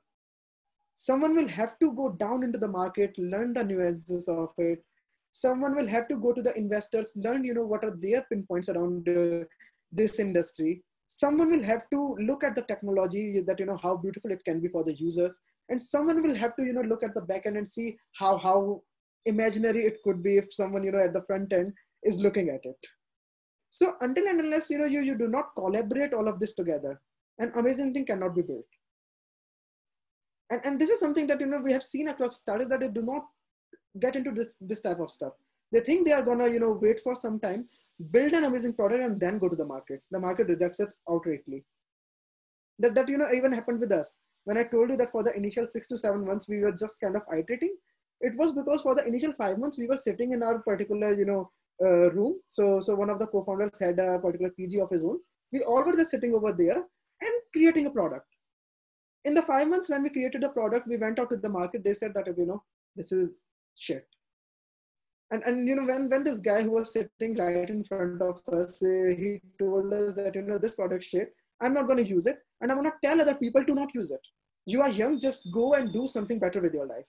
Someone 0.96 1.36
will 1.36 1.48
have 1.48 1.80
to 1.80 1.91
go 1.93 2.12
down 2.12 2.43
into 2.43 2.60
the 2.60 2.67
market 2.67 3.17
learn 3.17 3.54
the 3.54 3.63
nuances 3.63 4.28
of 4.28 4.50
it. 4.58 4.84
Someone 5.32 5.76
will 5.76 5.88
have 5.88 6.08
to 6.10 6.17
go 6.17 6.32
to 6.32 6.43
the 6.43 6.56
investors 6.56 7.12
learn 7.15 7.43
you 7.43 7.56
know 7.56 7.65
what 7.65 7.84
are 7.84 7.96
their 8.00 8.22
pinpoints 8.32 8.69
around 8.69 9.10
uh, 9.10 9.46
this 9.91 10.19
industry 10.19 10.84
someone 11.15 11.52
will 11.52 11.63
have 11.63 11.84
to 11.91 11.99
look 12.28 12.43
at 12.43 12.56
the 12.56 12.63
technology 12.63 13.39
that 13.47 13.60
you 13.60 13.65
know 13.67 13.80
how 13.82 13.95
beautiful 13.95 14.32
it 14.32 14.43
can 14.45 14.60
be 14.60 14.67
for 14.67 14.84
the 14.84 14.95
users 14.95 15.38
and 15.69 15.82
someone 15.82 16.23
will 16.23 16.36
have 16.36 16.56
to 16.56 16.63
you 16.63 16.73
know 16.73 16.82
look 16.82 17.04
at 17.04 17.13
the 17.13 17.21
back 17.21 17.45
end 17.45 17.58
and 17.58 17.67
see 17.67 17.95
how 18.19 18.36
how 18.38 18.82
imaginary 19.26 19.86
it 19.86 20.02
could 20.04 20.23
be 20.23 20.38
if 20.38 20.54
someone 20.54 20.84
you 20.84 20.91
know 20.91 21.04
at 21.08 21.13
the 21.13 21.23
front 21.28 21.54
end 21.54 21.71
is 22.04 22.19
looking 22.19 22.49
at 22.49 22.65
it. 22.65 22.76
So 23.69 23.93
until 24.02 24.28
and 24.28 24.39
unless 24.39 24.69
you 24.69 24.78
know 24.78 24.86
you, 24.86 25.02
you 25.02 25.17
do 25.17 25.28
not 25.28 25.56
collaborate 25.56 26.13
all 26.13 26.28
of 26.28 26.39
this 26.39 26.54
together 26.54 26.99
an 27.39 27.52
amazing 27.56 27.93
thing 27.93 28.06
cannot 28.06 28.36
be 28.36 28.41
built. 28.41 28.65
And, 30.52 30.62
and 30.65 30.80
this 30.80 30.89
is 30.89 30.99
something 30.99 31.28
that 31.28 31.39
you 31.39 31.47
know 31.47 31.60
we 31.60 31.71
have 31.71 31.84
seen 31.84 32.10
across 32.10 32.38
startups 32.38 32.69
that 32.69 32.80
they 32.80 32.89
do 32.89 33.02
not 33.02 33.23
get 33.99 34.15
into 34.15 34.32
this 34.32 34.56
this 34.60 34.82
type 34.82 34.99
of 34.99 35.10
stuff 35.10 35.34
they 35.74 35.82
think 35.88 36.06
they 36.06 36.14
are 36.14 36.24
gonna 36.24 36.48
you 36.48 36.60
know 36.60 36.74
wait 36.82 37.00
for 37.06 37.16
some 37.16 37.40
time 37.40 37.68
build 38.12 38.34
an 38.34 38.44
amazing 38.44 38.74
product 38.74 39.04
and 39.04 39.20
then 39.20 39.38
go 39.38 39.48
to 39.48 39.56
the 39.56 39.66
market. 39.66 40.02
The 40.12 40.20
market 40.20 40.48
rejects 40.48 40.80
it 40.80 40.90
outrightly. 41.08 41.64
That 42.80 42.96
that 42.96 43.08
you 43.08 43.18
know 43.18 43.32
even 43.34 43.52
happened 43.52 43.80
with 43.80 43.92
us. 43.92 44.18
When 44.46 44.58
i 44.58 44.64
told 44.64 44.90
you 44.90 44.98
that 44.98 45.12
for 45.12 45.24
the 45.24 45.34
initial 45.38 45.68
six 45.74 45.88
to 45.88 45.98
seven 45.98 46.26
months 46.26 46.48
we 46.50 46.62
were 46.64 46.72
just 46.72 47.00
kind 47.02 47.16
of 47.16 47.22
iterating 47.34 47.76
it 48.20 48.36
was 48.38 48.52
because 48.52 48.82
for 48.82 48.96
the 48.96 49.06
initial 49.06 49.34
five 49.38 49.58
months 49.58 49.78
we 49.78 49.88
were 49.88 49.98
sitting 49.98 50.34
in 50.34 50.44
our 50.44 50.60
particular 50.60 51.14
you 51.14 51.26
know 51.26 51.50
uh, 51.82 52.10
room. 52.12 52.40
So 52.50 52.80
so 52.80 52.96
one 52.96 53.10
of 53.10 53.20
the 53.20 53.28
co-founders 53.28 53.80
had 53.80 54.00
a 54.00 54.20
particular 54.20 54.52
pg 54.52 54.82
of 54.82 54.90
his 54.90 55.04
own. 55.04 55.20
We 55.52 55.62
all 55.64 55.86
were 55.86 55.94
just 55.94 56.12
sitting 56.12 56.34
over 56.34 56.52
there 56.52 56.78
and 56.78 57.34
creating 57.54 57.86
a 57.86 57.90
product. 57.90 58.28
In 59.26 59.34
the 59.34 59.44
five 59.44 59.68
months 59.68 59.90
when 59.90 60.04
we 60.04 60.10
created 60.10 60.42
the 60.42 60.50
product 60.50 60.88
we 60.88 60.98
went 60.98 61.20
out 61.20 61.30
to 61.30 61.38
the 61.38 61.50
market. 61.50 61.84
They 61.84 61.94
said 61.94 62.14
that 62.16 62.28
you 62.38 62.46
know 62.46 62.64
this 62.96 63.12
is 63.12 63.42
shit 63.76 64.12
and 65.34 65.43
and 65.50 65.67
you 65.67 65.76
know 65.78 65.86
when 65.89 66.04
when 66.13 66.24
this 66.28 66.39
guy 66.48 66.62
who 66.63 66.74
was 66.78 66.91
sitting 66.96 67.36
right 67.43 67.69
in 67.76 67.84
front 67.89 68.22
of 68.30 68.41
us 68.60 68.74
uh, 68.91 69.10
he 69.22 69.32
told 69.62 69.93
us 70.00 70.13
that 70.19 70.36
you 70.39 70.43
know 70.50 70.60
this 70.65 70.76
product 70.80 71.04
shit 71.12 71.34
i'm 71.62 71.74
not 71.78 71.88
going 71.89 72.02
to 72.04 72.12
use 72.17 72.28
it 72.32 72.39
and 72.62 72.72
i'm 72.72 72.80
going 72.80 72.91
to 72.91 73.08
tell 73.08 73.22
other 73.24 73.36
people 73.36 73.65
to 73.65 73.76
not 73.82 73.93
use 73.93 74.12
it. 74.12 74.22
You 74.65 74.82
are 74.82 74.89
young 74.89 75.19
just 75.19 75.41
go 75.54 75.74
and 75.74 75.91
do 75.91 76.08
something 76.08 76.39
better 76.39 76.62
with 76.62 76.74
your 76.74 76.86
life. 76.86 77.06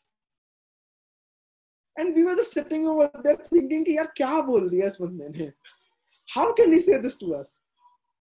And 1.96 2.14
we 2.16 2.24
were 2.24 2.34
just 2.34 2.52
sitting 2.52 2.88
over 2.92 3.08
there 3.22 3.36
thinking 3.50 3.84
yaar 3.96 4.08
kya 4.20 4.46
bol 4.48 4.64
diya 4.72 4.88
is 4.92 4.96
bande 5.02 5.28
ne 5.36 5.50
how 6.36 6.46
can 6.60 6.72
he 6.72 6.80
say 6.86 6.98
this 7.04 7.16
to 7.18 7.34
us? 7.40 7.60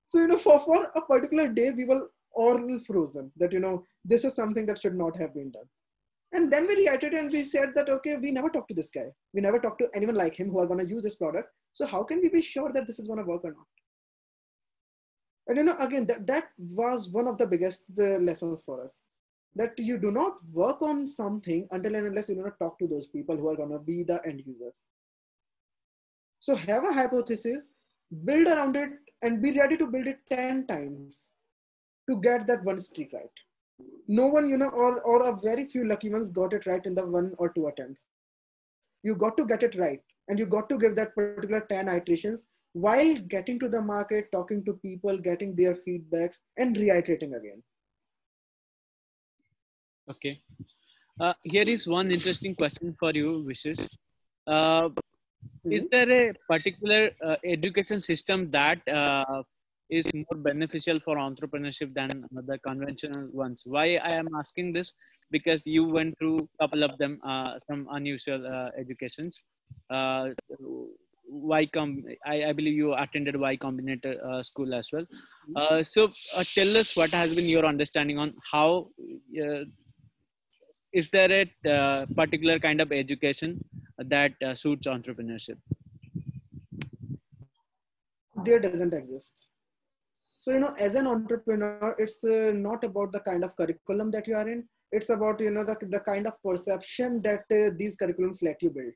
So 0.05 0.19
you 0.19 0.27
know 0.33 0.37
for 0.45 0.59
for 0.67 0.77
a 1.01 1.01
particular 1.13 1.47
day 1.61 1.71
we 1.79 1.87
were 1.93 2.01
all 2.43 2.59
frozen 2.89 3.31
that 3.37 3.57
you 3.57 3.63
know 3.65 3.73
this 4.13 4.25
is 4.29 4.35
something 4.41 4.69
that 4.71 4.83
should 4.83 4.99
not 5.03 5.19
have 5.23 5.33
been 5.39 5.49
done 5.57 5.69
and 6.33 6.51
then 6.51 6.67
we 6.67 6.75
reiterated 6.75 7.13
and 7.13 7.31
we 7.31 7.43
said 7.43 7.69
that, 7.75 7.89
okay, 7.89 8.17
we 8.17 8.31
never 8.31 8.49
talked 8.49 8.69
to 8.69 8.73
this 8.73 8.89
guy. 8.89 9.11
We 9.33 9.41
never 9.41 9.59
talked 9.59 9.79
to 9.81 9.89
anyone 9.93 10.15
like 10.15 10.39
him 10.39 10.49
who 10.49 10.59
are 10.59 10.65
going 10.65 10.79
to 10.79 10.89
use 10.89 11.03
this 11.03 11.15
product. 11.15 11.49
So 11.73 11.85
how 11.85 12.03
can 12.03 12.21
we 12.21 12.29
be 12.29 12.41
sure 12.41 12.71
that 12.73 12.87
this 12.87 12.97
is 12.97 13.07
going 13.07 13.19
to 13.19 13.25
work 13.25 13.43
or 13.43 13.51
not? 13.51 13.67
And 15.47 15.57
you 15.57 15.63
know, 15.63 15.77
again, 15.77 16.07
that, 16.07 16.25
that 16.25 16.45
was 16.57 17.09
one 17.11 17.27
of 17.27 17.37
the 17.37 17.45
biggest 17.45 17.83
lessons 17.97 18.63
for 18.63 18.83
us. 18.83 19.01
That 19.55 19.77
you 19.77 19.99
do 19.99 20.09
not 20.09 20.33
work 20.51 20.81
on 20.81 21.05
something 21.05 21.67
until 21.69 21.93
and 21.93 22.07
unless 22.07 22.29
you 22.29 22.35
do 22.35 22.41
not 22.41 22.57
talk 22.59 22.79
to 22.79 22.87
those 22.87 23.07
people 23.07 23.37
who 23.37 23.49
are 23.49 23.55
going 23.55 23.71
to 23.71 23.79
be 23.79 24.01
the 24.01 24.19
end 24.25 24.41
users. 24.43 24.89
So 26.39 26.55
have 26.55 26.83
a 26.83 26.93
hypothesis, 26.93 27.63
build 28.25 28.47
around 28.47 28.75
it, 28.75 28.89
and 29.21 29.41
be 29.41 29.57
ready 29.57 29.77
to 29.77 29.85
build 29.85 30.07
it 30.07 30.19
10 30.31 30.65
times 30.65 31.31
to 32.09 32.19
get 32.21 32.47
that 32.47 32.63
one 32.63 32.79
streak 32.79 33.11
right 33.13 33.29
no 34.07 34.27
one, 34.27 34.49
you 34.49 34.57
know, 34.57 34.69
or, 34.69 35.01
or 35.01 35.29
a 35.29 35.39
very 35.41 35.65
few 35.65 35.87
lucky 35.87 36.09
ones 36.09 36.29
got 36.29 36.53
it 36.53 36.65
right 36.65 36.85
in 36.85 36.93
the 36.93 37.05
one 37.05 37.33
or 37.37 37.49
two 37.49 37.67
attempts. 37.67 38.07
You 39.03 39.15
got 39.15 39.37
to 39.37 39.45
get 39.45 39.63
it 39.63 39.75
right. 39.75 40.01
And 40.27 40.39
you 40.39 40.45
got 40.45 40.69
to 40.69 40.77
give 40.77 40.95
that 40.95 41.15
particular 41.15 41.65
10 41.69 41.89
iterations 41.89 42.45
while 42.73 43.15
getting 43.27 43.59
to 43.59 43.69
the 43.69 43.81
market, 43.81 44.31
talking 44.31 44.63
to 44.65 44.73
people, 44.73 45.17
getting 45.17 45.55
their 45.55 45.75
feedbacks, 45.87 46.39
and 46.57 46.75
reiterating 46.75 47.33
again. 47.35 47.61
Okay. 50.09 50.41
Uh, 51.19 51.33
here 51.43 51.63
is 51.67 51.87
one 51.87 52.11
interesting 52.11 52.55
question 52.55 52.95
for 52.99 53.11
you, 53.11 53.45
Vishesh. 53.47 53.87
Uh, 54.47 54.89
mm-hmm. 54.89 55.71
Is 55.71 55.85
there 55.91 56.09
a 56.11 56.33
particular 56.49 57.11
uh, 57.23 57.35
education 57.45 57.99
system 57.99 58.49
that 58.51 58.85
uh, 58.87 59.43
is 59.89 60.09
more 60.13 60.37
beneficial 60.37 60.99
for 60.99 61.17
entrepreneurship 61.17 61.93
than 61.93 62.25
the 62.31 62.57
conventional 62.59 63.27
ones. 63.31 63.63
Why 63.65 63.95
I 63.95 64.11
am 64.11 64.27
asking 64.37 64.73
this? 64.73 64.93
Because 65.31 65.65
you 65.65 65.85
went 65.85 66.17
through 66.17 66.47
a 66.59 66.63
couple 66.63 66.83
of 66.83 66.97
them, 66.97 67.19
uh, 67.25 67.57
some 67.67 67.87
unusual 67.91 68.45
uh, 68.45 68.69
educations. 68.77 69.41
Uh, 69.89 70.29
y 71.25 71.65
com 71.65 72.03
I, 72.25 72.45
I 72.45 72.53
believe 72.53 72.75
you 72.75 72.93
attended 72.93 73.35
Y 73.35 73.57
Combinator 73.57 74.23
uh, 74.23 74.43
school 74.43 74.73
as 74.73 74.89
well. 74.91 75.05
Uh, 75.55 75.81
so 75.81 76.03
uh, 76.37 76.43
tell 76.43 76.77
us 76.77 76.95
what 76.95 77.11
has 77.11 77.35
been 77.35 77.45
your 77.45 77.65
understanding 77.65 78.19
on 78.19 78.33
how 78.51 78.89
uh, 79.41 79.63
is 80.91 81.09
there 81.09 81.31
a 81.31 81.69
uh, 81.69 82.05
particular 82.15 82.59
kind 82.59 82.79
of 82.79 82.91
education 82.91 83.63
that 83.97 84.33
uh, 84.45 84.53
suits 84.53 84.87
entrepreneurship? 84.87 85.57
There 88.45 88.59
doesn't 88.59 88.93
exist. 88.93 89.49
So, 90.43 90.51
you 90.51 90.59
know, 90.59 90.75
as 90.77 90.95
an 90.95 91.07
entrepreneur, 91.07 91.95
it's 91.97 92.21
uh, 92.21 92.51
not 92.53 92.83
about 92.83 93.13
the 93.13 93.21
kind 93.21 93.45
of 93.45 93.55
curriculum 93.55 94.11
that 94.11 94.27
you 94.27 94.35
are 94.35 94.49
in. 94.49 94.65
It's 94.91 95.09
about, 95.09 95.39
you 95.39 95.51
know, 95.51 95.63
the, 95.63 95.77
the 95.89 96.01
kind 96.01 96.27
of 96.27 96.33
perception 96.43 97.21
that 97.21 97.45
uh, 97.49 97.73
these 97.77 97.95
curriculums 97.95 98.43
let 98.43 98.61
you 98.61 98.69
build. 98.69 98.91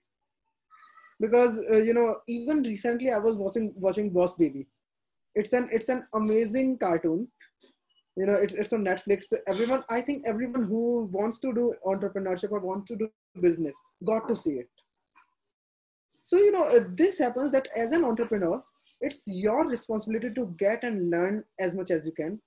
Because, 1.21 1.57
uh, 1.71 1.77
you 1.77 1.93
know, 1.93 2.17
even 2.27 2.63
recently 2.63 3.13
I 3.13 3.19
was 3.19 3.37
watching, 3.37 3.71
watching 3.77 4.09
Boss 4.09 4.33
Baby. 4.33 4.67
It's 5.35 5.53
an, 5.53 5.69
it's 5.71 5.87
an 5.87 6.05
amazing 6.13 6.79
cartoon 6.79 7.29
you 8.17 8.25
know 8.25 8.33
it's, 8.33 8.55
it's 8.55 8.73
on 8.73 8.83
netflix 8.83 9.31
everyone 9.47 9.83
i 9.91 10.01
think 10.01 10.23
everyone 10.25 10.63
who 10.63 11.07
wants 11.11 11.37
to 11.37 11.53
do 11.53 11.71
entrepreneurship 11.85 12.51
or 12.51 12.59
wants 12.59 12.87
to 12.87 12.95
do 12.95 13.07
business 13.39 13.75
got 14.03 14.27
to 14.27 14.35
see 14.35 14.53
it 14.53 14.67
so 16.23 16.37
you 16.37 16.51
know 16.51 16.63
uh, 16.63 16.83
this 16.95 17.19
happens 17.19 17.51
that 17.51 17.67
as 17.75 17.91
an 17.91 18.03
entrepreneur 18.03 18.59
it's 19.01 19.23
your 19.27 19.67
responsibility 19.67 20.33
to 20.33 20.55
get 20.57 20.83
and 20.83 21.09
learn 21.09 21.43
as 21.59 21.75
much 21.75 21.91
as 21.91 22.05
you 22.05 22.11
can 22.11 22.39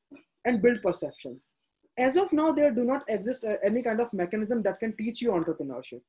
and 0.44 0.62
build 0.62 0.82
perceptions. 0.82 1.54
As 1.98 2.16
of 2.16 2.32
now 2.32 2.52
there 2.52 2.70
do 2.70 2.84
not 2.84 3.02
exist 3.08 3.44
uh, 3.44 3.54
any 3.64 3.82
kind 3.82 4.00
of 4.00 4.12
mechanism 4.12 4.62
that 4.62 4.80
can 4.80 4.96
teach 4.96 5.20
you 5.20 5.30
entrepreneurship. 5.30 6.00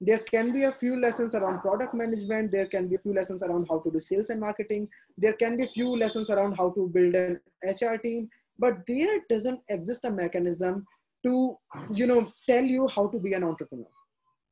There 0.00 0.18
can 0.18 0.52
be 0.52 0.64
a 0.64 0.72
few 0.72 1.00
lessons 1.00 1.34
around 1.34 1.60
product 1.60 1.94
management 1.94 2.50
there 2.50 2.66
can 2.66 2.88
be 2.88 2.96
a 2.96 2.98
few 2.98 3.14
lessons 3.14 3.42
around 3.42 3.66
how 3.70 3.78
to 3.78 3.90
do 3.90 4.00
sales 4.00 4.28
and 4.28 4.40
marketing 4.40 4.88
there 5.16 5.32
can 5.34 5.56
be 5.56 5.64
a 5.64 5.68
few 5.68 5.96
lessons 5.96 6.30
around 6.30 6.56
how 6.56 6.70
to 6.70 6.88
build 6.88 7.14
an 7.14 7.40
hr 7.80 7.96
team 7.98 8.28
but 8.58 8.78
there 8.88 9.20
doesn't 9.30 9.60
exist 9.68 10.04
a 10.04 10.10
mechanism 10.10 10.84
to 11.24 11.56
you 11.92 12.06
know 12.06 12.32
tell 12.48 12.62
you 12.62 12.88
how 12.88 13.06
to 13.08 13.18
be 13.18 13.32
an 13.32 13.44
entrepreneur. 13.44 13.86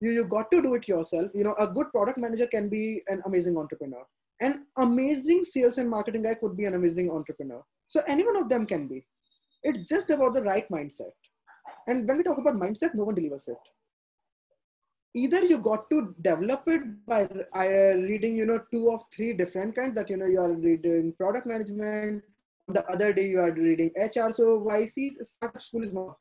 You, 0.01 0.11
you 0.11 0.25
got 0.25 0.51
to 0.51 0.63
do 0.63 0.75
it 0.75 0.89
yourself. 0.89 1.31
You 1.35 1.45
know 1.45 1.55
a 1.59 1.67
good 1.67 1.91
product 1.91 2.19
manager 2.19 2.47
can 2.47 2.69
be 2.69 3.03
an 3.09 3.23
amazing 3.27 3.57
entrepreneur 3.57 4.05
an 4.43 4.67
amazing 4.77 5.45
sales 5.45 5.79
and 5.79 5.89
marketing 5.89 6.25
guy 6.25 6.35
could 6.41 6.57
be 6.57 6.67
an 6.67 6.75
amazing 6.75 7.11
entrepreneur. 7.11 7.63
So 7.87 8.01
any 8.07 8.25
one 8.25 8.37
of 8.37 8.49
them 8.49 8.67
can 8.67 8.89
be. 8.89 9.05
It's 9.63 9.89
just 9.89 10.11
about 10.11 10.35
the 10.35 10.43
right 10.43 10.69
mindset. 10.69 11.13
And 11.87 12.09
when 12.09 12.19
we 12.19 12.25
talk 12.25 12.39
about 12.39 12.55
mindset 12.55 12.95
no 12.95 13.05
one 13.05 13.15
delivers 13.15 13.49
it. 13.49 13.63
Either 15.15 15.45
you 15.45 15.59
got 15.59 15.89
to 15.91 16.15
develop 16.23 16.63
it 16.67 16.83
by 17.07 17.25
uh, 17.55 17.95
reading 18.11 18.37
you 18.37 18.47
know 18.47 18.61
two 18.73 18.91
of 18.91 19.05
three 19.15 19.33
different 19.35 19.77
kinds 19.77 19.95
that 19.95 20.11
you 20.11 20.17
know 20.17 20.27
you 20.27 20.41
are 20.41 20.53
reading 20.53 21.13
product 21.19 21.47
management 21.47 22.25
the 22.69 22.85
other 22.89 23.13
day 23.13 23.27
you 23.27 23.39
are 23.39 23.53
reading 23.53 23.91
hr 23.97 24.31
so 24.39 24.47
yc 24.79 25.13
startup 25.21 25.61
school 25.61 25.85
is 25.85 25.93
more 25.93 26.17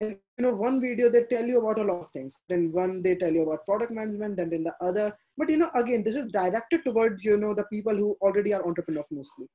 and 0.00 0.18
you 0.36 0.44
know 0.44 0.54
one 0.54 0.80
video 0.80 1.08
they 1.10 1.24
tell 1.24 1.46
you 1.46 1.60
about 1.60 1.78
a 1.78 1.86
lot 1.90 2.00
of 2.04 2.10
things 2.12 2.40
then 2.48 2.70
one 2.72 3.02
they 3.02 3.14
tell 3.16 3.32
you 3.32 3.44
about 3.44 3.64
product 3.64 3.92
management 3.92 4.36
then 4.36 4.52
in 4.52 4.64
the 4.64 4.74
other 4.80 5.06
but 5.38 5.48
you 5.48 5.56
know 5.56 5.70
again 5.74 6.02
this 6.02 6.14
is 6.14 6.30
directed 6.32 6.84
towards 6.84 7.24
you 7.24 7.36
know 7.36 7.54
the 7.54 7.64
people 7.64 7.96
who 7.96 8.16
already 8.20 8.52
are 8.52 8.66
entrepreneurs 8.66 9.08
mostly 9.10 9.46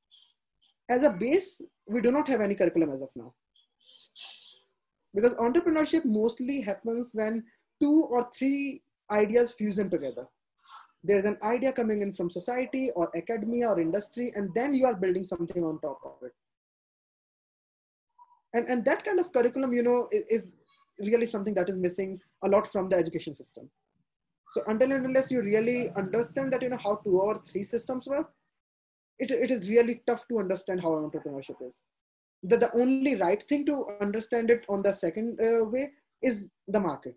as 0.90 1.04
a 1.04 1.12
base 1.12 1.62
we 1.88 2.02
do 2.02 2.12
not 2.12 2.28
have 2.28 2.42
any 2.42 2.56
curriculum 2.56 2.92
as 2.92 3.02
of 3.02 3.10
now 3.16 3.32
because 5.14 5.34
entrepreneurship 5.36 6.06
mostly 6.06 6.62
happens 6.62 7.12
when 7.14 7.44
two 7.82 8.08
or 8.10 8.30
three 8.38 8.82
ideas 9.10 9.54
fusion 9.54 9.90
together. 9.90 10.28
There's 11.04 11.26
an 11.26 11.38
idea 11.44 11.74
coming 11.74 12.02
in 12.02 12.14
from 12.14 12.30
society 12.30 12.92
or 12.96 13.10
academia 13.18 13.70
or 13.70 13.80
industry, 13.80 14.32
and 14.36 14.54
then 14.54 14.74
you 14.74 14.86
are 14.86 14.96
building 14.96 15.26
something 15.26 15.64
on 15.64 15.80
top 15.82 16.00
of 16.06 16.16
it. 16.24 16.34
And, 18.54 18.68
and 18.70 18.84
that 18.86 19.04
kind 19.04 19.20
of 19.20 19.32
curriculum, 19.32 19.74
you 19.74 19.84
know, 19.84 20.08
is, 20.12 20.26
is 20.30 20.56
really 21.00 21.26
something 21.26 21.54
that 21.56 21.70
is 21.70 21.78
missing 21.78 22.20
a 22.44 22.48
lot 22.48 22.72
from 22.72 22.90
the 22.90 22.98
education 22.98 23.34
system. 23.34 23.70
So 24.52 24.62
until 24.68 24.92
and 24.92 25.06
unless 25.06 25.32
you 25.32 25.42
really 25.42 25.90
understand 25.96 26.52
that, 26.52 26.62
you 26.62 26.70
know, 26.70 26.78
how 26.78 26.96
two 27.06 27.20
or 27.20 27.42
three 27.50 27.64
systems 27.64 28.08
work, 28.08 28.30
it, 29.18 29.32
it 29.32 29.52
is 29.52 29.70
really 29.70 30.02
tough 30.06 30.28
to 30.28 30.40
understand 30.40 30.82
how 30.82 30.90
entrepreneurship 30.90 31.56
is. 31.66 31.82
The, 32.44 32.58
the 32.58 32.74
only 32.76 33.16
right 33.16 33.42
thing 33.44 33.66
to 33.68 33.86
understand 34.02 34.50
it 34.50 34.66
on 34.68 34.82
the 34.82 34.92
second 34.92 35.40
uh, 35.40 35.70
way 35.70 35.92
is 36.22 36.50
the 36.68 36.80
market 36.80 37.16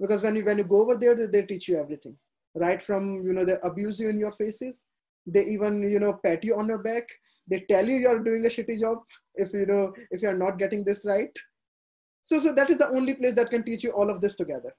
because 0.00 0.22
when 0.22 0.36
you 0.36 0.44
when 0.44 0.58
you 0.58 0.64
go 0.64 0.82
over 0.82 0.96
there 0.96 1.14
they, 1.14 1.26
they 1.26 1.42
teach 1.42 1.68
you 1.68 1.78
everything 1.78 2.16
right 2.54 2.82
from 2.82 3.22
you 3.24 3.32
know 3.32 3.44
they 3.44 3.56
abuse 3.62 4.00
you 4.00 4.08
in 4.08 4.18
your 4.18 4.32
faces 4.32 4.84
they 5.26 5.44
even 5.44 5.88
you 5.88 5.98
know 5.98 6.18
pat 6.24 6.44
you 6.44 6.56
on 6.56 6.68
your 6.68 6.78
back. 6.78 7.08
They 7.48 7.60
tell 7.68 7.86
you 7.86 7.96
you're 7.96 8.22
doing 8.22 8.46
a 8.46 8.48
shitty 8.48 8.80
job 8.80 8.98
if 9.34 9.52
you 9.52 9.66
know 9.66 9.92
if 10.10 10.22
you're 10.22 10.36
not 10.36 10.58
getting 10.58 10.84
this 10.84 11.04
right. 11.04 11.36
So 12.22 12.38
so 12.38 12.52
that 12.52 12.70
is 12.70 12.78
the 12.78 12.88
only 12.88 13.14
place 13.14 13.34
that 13.34 13.50
can 13.50 13.64
teach 13.64 13.84
you 13.84 13.92
all 13.92 14.10
of 14.10 14.20
this 14.20 14.36
together. 14.36 14.74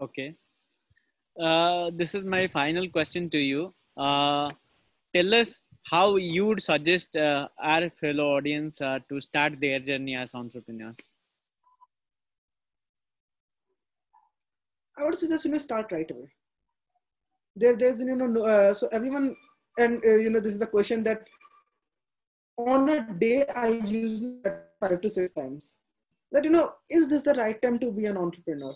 Okay. 0.00 0.34
Uh, 1.38 1.90
this 1.94 2.14
is 2.14 2.24
my 2.24 2.46
final 2.48 2.88
question 2.88 3.30
to 3.30 3.38
you. 3.38 3.74
Uh, 3.96 4.50
tell 5.14 5.34
us 5.34 5.60
how 5.90 6.16
you 6.16 6.46
would 6.46 6.62
suggest 6.62 7.16
uh, 7.16 7.48
our 7.62 7.90
fellow 7.90 8.36
audience 8.36 8.80
uh, 8.80 8.98
to 9.08 9.20
start 9.20 9.60
their 9.60 9.78
journey 9.78 10.16
as 10.16 10.34
entrepreneurs. 10.34 10.96
I 14.98 15.04
would 15.04 15.16
suggest 15.16 15.44
you 15.44 15.52
know 15.52 15.58
start 15.58 15.92
right 15.92 16.10
away. 16.10 16.28
There, 17.58 17.76
there's 17.76 18.00
you 18.00 18.16
know 18.16 18.44
uh, 18.44 18.72
so 18.74 18.88
everyone 18.92 19.36
and 19.78 20.02
uh, 20.04 20.16
you 20.16 20.30
know 20.30 20.40
this 20.40 20.52
is 20.52 20.58
the 20.58 20.66
question 20.66 21.02
that 21.04 21.22
on 22.56 22.88
a 22.88 23.14
day 23.14 23.44
I 23.54 23.68
use 23.68 24.22
it 24.22 24.62
five 24.80 25.00
to 25.00 25.10
six 25.10 25.32
times. 25.32 25.78
That 26.32 26.44
you 26.44 26.50
know 26.50 26.72
is 26.90 27.08
this 27.08 27.22
the 27.22 27.34
right 27.34 27.60
time 27.60 27.78
to 27.80 27.92
be 27.92 28.06
an 28.06 28.16
entrepreneur? 28.16 28.74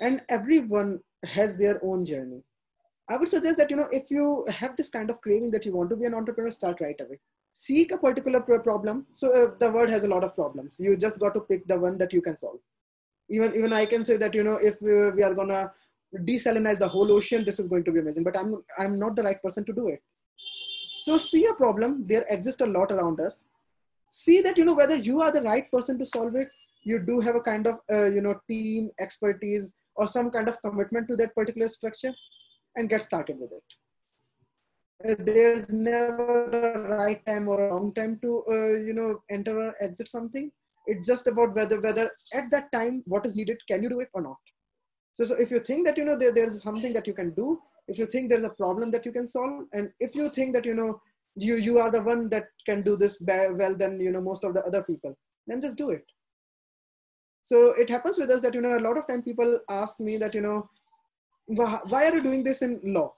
And 0.00 0.22
everyone 0.28 1.00
has 1.24 1.56
their 1.56 1.80
own 1.84 2.04
journey. 2.06 2.42
I 3.08 3.16
would 3.16 3.28
suggest 3.28 3.58
that 3.58 3.70
you 3.70 3.76
know 3.76 3.88
if 3.92 4.10
you 4.10 4.44
have 4.48 4.76
this 4.76 4.88
kind 4.88 5.10
of 5.10 5.20
craving 5.20 5.50
that 5.52 5.66
you 5.66 5.76
want 5.76 5.90
to 5.90 5.96
be 5.96 6.04
an 6.04 6.14
entrepreneur, 6.14 6.50
start 6.50 6.80
right 6.80 7.00
away. 7.00 7.18
Seek 7.52 7.92
a 7.92 7.98
particular 7.98 8.40
problem. 8.40 9.06
So 9.14 9.28
uh, 9.28 9.54
the 9.58 9.70
world 9.70 9.90
has 9.90 10.04
a 10.04 10.08
lot 10.08 10.24
of 10.24 10.34
problems. 10.34 10.80
You 10.80 10.96
just 10.96 11.20
got 11.20 11.34
to 11.34 11.40
pick 11.40 11.66
the 11.66 11.78
one 11.78 11.98
that 11.98 12.12
you 12.12 12.22
can 12.22 12.36
solve 12.36 12.60
even 13.28 13.54
even 13.56 13.72
i 13.72 13.84
can 13.92 14.04
say 14.04 14.16
that 14.16 14.34
you 14.34 14.44
know 14.44 14.58
if 14.70 14.80
we, 14.80 15.10
we 15.10 15.22
are 15.22 15.34
gonna 15.34 15.72
desalinize 16.20 16.78
the 16.78 16.88
whole 16.88 17.10
ocean 17.12 17.44
this 17.44 17.58
is 17.58 17.68
going 17.68 17.84
to 17.84 17.92
be 17.92 18.00
amazing. 18.00 18.24
But 18.24 18.38
i'm 18.38 18.62
i'm 18.78 18.98
not 18.98 19.16
the 19.16 19.22
right 19.22 19.42
person 19.42 19.64
to 19.64 19.72
do 19.72 19.88
it. 19.88 20.02
So 21.00 21.16
see 21.16 21.46
a 21.46 21.54
problem 21.54 22.06
there 22.06 22.24
exists 22.28 22.60
a 22.60 22.66
lot 22.66 22.92
around 22.92 23.20
us. 23.20 23.44
See 24.08 24.40
that 24.42 24.58
you 24.58 24.64
know 24.64 24.74
whether 24.74 24.96
you 24.96 25.20
are 25.20 25.32
the 25.32 25.42
right 25.42 25.70
person 25.70 25.98
to 25.98 26.06
solve 26.06 26.34
it 26.34 26.48
you 26.84 26.98
do 26.98 27.20
have 27.20 27.36
a 27.36 27.40
kind 27.40 27.66
of 27.66 27.78
uh, 27.92 28.06
you 28.06 28.20
know 28.20 28.38
team 28.48 28.90
expertise 29.00 29.74
or 29.94 30.06
some 30.06 30.30
kind 30.30 30.48
of 30.48 30.60
commitment 30.62 31.08
to 31.08 31.16
that 31.16 31.34
particular 31.34 31.68
structure 31.68 32.12
and 32.76 32.88
get 32.88 33.02
started 33.02 33.38
with 33.38 33.50
it. 33.52 35.10
Uh, 35.10 35.14
there's 35.18 35.68
never 35.70 36.48
a 36.50 36.96
right 36.96 37.24
time 37.26 37.48
or 37.48 37.64
a 37.64 37.68
wrong 37.68 37.92
time 37.94 38.18
to 38.22 38.44
uh, 38.48 38.74
you 38.88 38.92
know 38.92 39.20
enter 39.30 39.58
or 39.66 39.74
exit 39.80 40.08
something. 40.08 40.50
It's 40.86 41.06
just 41.06 41.26
about 41.26 41.54
whether 41.54 41.80
whether 41.80 42.10
at 42.32 42.50
that 42.50 42.72
time 42.72 43.02
what 43.06 43.26
is 43.26 43.36
needed 43.36 43.58
can 43.68 43.82
you 43.82 43.88
do 43.88 44.00
it 44.00 44.08
or 44.14 44.22
not 44.22 44.38
so, 45.12 45.24
so 45.24 45.34
if 45.34 45.50
you 45.50 45.60
think 45.60 45.86
that 45.86 45.96
you 45.96 46.04
know 46.04 46.16
there, 46.16 46.32
there's 46.32 46.62
something 46.62 46.92
that 46.92 47.06
you 47.06 47.14
can 47.14 47.34
do 47.34 47.58
if 47.88 47.98
you 47.98 48.06
think 48.06 48.28
there's 48.28 48.44
a 48.44 48.50
problem 48.50 48.90
that 48.90 49.04
you 49.04 49.12
can 49.12 49.26
solve 49.26 49.64
and 49.72 49.90
if 50.00 50.14
you 50.14 50.28
think 50.30 50.54
that 50.54 50.64
you 50.64 50.74
know 50.74 51.00
you 51.34 51.56
you 51.56 51.78
are 51.78 51.90
the 51.90 52.02
one 52.02 52.28
that 52.28 52.44
can 52.66 52.82
do 52.82 52.96
this 52.96 53.20
well 53.20 53.76
than 53.76 54.00
you 54.00 54.10
know 54.10 54.20
most 54.20 54.44
of 54.44 54.54
the 54.54 54.64
other 54.64 54.82
people 54.82 55.16
then 55.46 55.60
just 55.60 55.76
do 55.76 55.90
it. 55.90 56.04
So 57.42 57.72
it 57.76 57.90
happens 57.90 58.18
with 58.18 58.30
us 58.30 58.40
that 58.42 58.54
you 58.54 58.60
know 58.60 58.78
a 58.78 58.86
lot 58.86 58.96
of 58.96 59.06
time 59.06 59.22
people 59.22 59.58
ask 59.68 59.98
me 59.98 60.16
that 60.18 60.34
you 60.34 60.40
know 60.40 60.68
why 61.46 62.06
are 62.06 62.14
you 62.14 62.22
doing 62.22 62.44
this 62.44 62.62
in 62.62 62.80
law? 62.84 63.12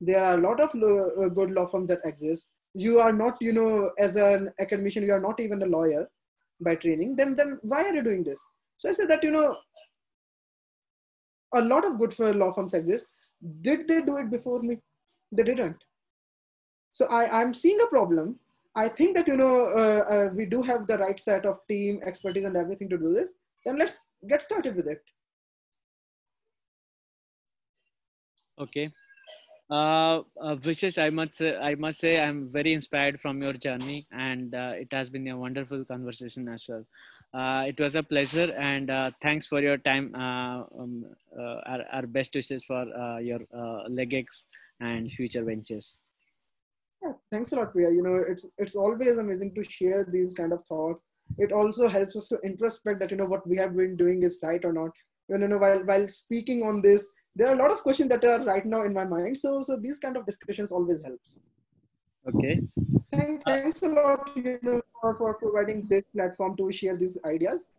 There 0.00 0.22
are 0.22 0.34
a 0.34 0.40
lot 0.40 0.60
of 0.60 0.70
uh, 0.70 1.28
good 1.28 1.50
law 1.50 1.66
firms 1.66 1.88
that 1.88 2.00
exist. 2.04 2.50
You 2.74 2.98
are 3.00 3.12
not 3.12 3.36
you 3.40 3.52
know 3.52 3.90
as 3.98 4.16
an 4.16 4.52
academician 4.60 5.04
you 5.04 5.12
are 5.12 5.20
not 5.20 5.40
even 5.40 5.62
a 5.62 5.66
lawyer 5.66 6.08
by 6.60 6.76
training, 6.76 7.16
then 7.16 7.36
then 7.36 7.58
why 7.62 7.84
are 7.84 7.94
you 7.94 8.02
doing 8.02 8.24
this? 8.24 8.42
So 8.78 8.88
I 8.88 8.92
said 8.92 9.08
that 9.08 9.22
you 9.22 9.30
know 9.30 9.56
a 11.54 11.60
lot 11.60 11.84
of 11.84 11.98
good 11.98 12.18
law 12.36 12.52
firms 12.52 12.74
exist. 12.74 13.06
Did 13.60 13.88
they 13.88 14.02
do 14.02 14.16
it 14.18 14.30
before 14.30 14.62
me? 14.62 14.78
They 15.32 15.42
didn't. 15.42 15.76
So 16.92 17.06
I, 17.10 17.40
I'm 17.40 17.54
seeing 17.54 17.80
a 17.80 17.86
problem. 17.86 18.38
I 18.76 18.88
think 18.88 19.16
that 19.16 19.28
you 19.28 19.36
know 19.36 19.70
uh, 19.70 20.04
uh, 20.14 20.28
we 20.34 20.46
do 20.46 20.62
have 20.62 20.86
the 20.86 20.98
right 20.98 21.18
set 21.18 21.46
of 21.46 21.58
team 21.68 22.00
expertise 22.04 22.44
and 22.44 22.56
everything 22.56 22.88
to 22.90 22.98
do 22.98 23.12
this. 23.12 23.34
Then 23.64 23.78
let's 23.78 24.00
get 24.28 24.42
started 24.42 24.74
with 24.76 24.88
it. 24.88 25.02
Okay. 28.58 28.92
Uh, 29.70 30.20
uh, 30.40 30.56
I 30.98 31.10
must 31.10 31.34
say, 31.34 31.56
I 31.56 31.74
must 31.74 31.98
say 31.98 32.20
I'm 32.20 32.50
very 32.52 32.74
inspired 32.74 33.20
from 33.20 33.42
your 33.42 33.54
journey, 33.54 34.06
and 34.12 34.54
uh, 34.54 34.72
it 34.76 34.92
has 34.92 35.08
been 35.08 35.26
a 35.28 35.36
wonderful 35.36 35.84
conversation 35.84 36.48
as 36.48 36.66
well. 36.68 36.84
Uh, 37.34 37.64
it 37.66 37.80
was 37.80 37.96
a 37.96 38.02
pleasure, 38.02 38.54
and 38.56 38.90
uh, 38.90 39.10
thanks 39.20 39.46
for 39.46 39.60
your 39.60 39.76
time. 39.76 40.14
Uh, 40.14 40.62
um, 40.78 41.04
uh, 41.36 41.56
our, 41.66 41.84
our 41.92 42.06
best 42.06 42.32
wishes 42.32 42.62
for 42.62 42.84
your 43.20 43.40
uh, 43.52 43.88
LegX 43.88 44.44
and 44.80 45.10
future 45.10 45.42
ventures. 45.42 45.98
Yeah, 47.02 47.12
thanks 47.32 47.50
a 47.52 47.56
lot, 47.56 47.72
Priya. 47.72 47.90
You 47.90 48.02
know, 48.02 48.14
it's 48.16 48.46
it's 48.58 48.76
always 48.76 49.18
amazing 49.18 49.54
to 49.56 49.64
share 49.64 50.04
these 50.04 50.32
kind 50.34 50.52
of 50.52 50.62
thoughts. 50.62 51.02
It 51.36 51.50
also 51.50 51.88
helps 51.88 52.14
us 52.14 52.28
to 52.28 52.38
introspect 52.44 53.00
that 53.00 53.10
you 53.10 53.16
know 53.16 53.26
what 53.26 53.46
we 53.48 53.56
have 53.56 53.74
been 53.74 53.96
doing 53.96 54.22
is 54.22 54.38
right 54.42 54.64
or 54.64 54.72
not. 54.72 54.90
You 55.28 55.38
know, 55.38 55.58
while 55.58 55.84
while 55.84 56.06
speaking 56.06 56.62
on 56.62 56.82
this, 56.82 57.08
there 57.34 57.48
are 57.48 57.54
a 57.54 57.58
lot 57.58 57.72
of 57.72 57.82
questions 57.82 58.10
that 58.10 58.24
are 58.24 58.44
right 58.44 58.64
now 58.64 58.82
in 58.84 58.94
my 58.94 59.04
mind. 59.04 59.38
So 59.38 59.62
so 59.62 59.76
these 59.76 59.98
kind 59.98 60.16
of 60.16 60.24
discussions 60.24 60.70
always 60.70 61.02
helps. 61.02 61.40
Okay. 62.28 62.60
Thank, 63.16 63.44
thanks 63.44 63.82
a 63.82 63.88
lot 63.88 64.30
you 64.36 64.58
know, 64.62 64.82
for, 65.00 65.14
for 65.14 65.34
providing 65.34 65.86
this 65.88 66.02
platform 66.14 66.56
to 66.56 66.70
share 66.72 66.96
these 66.96 67.18
ideas. 67.24 67.72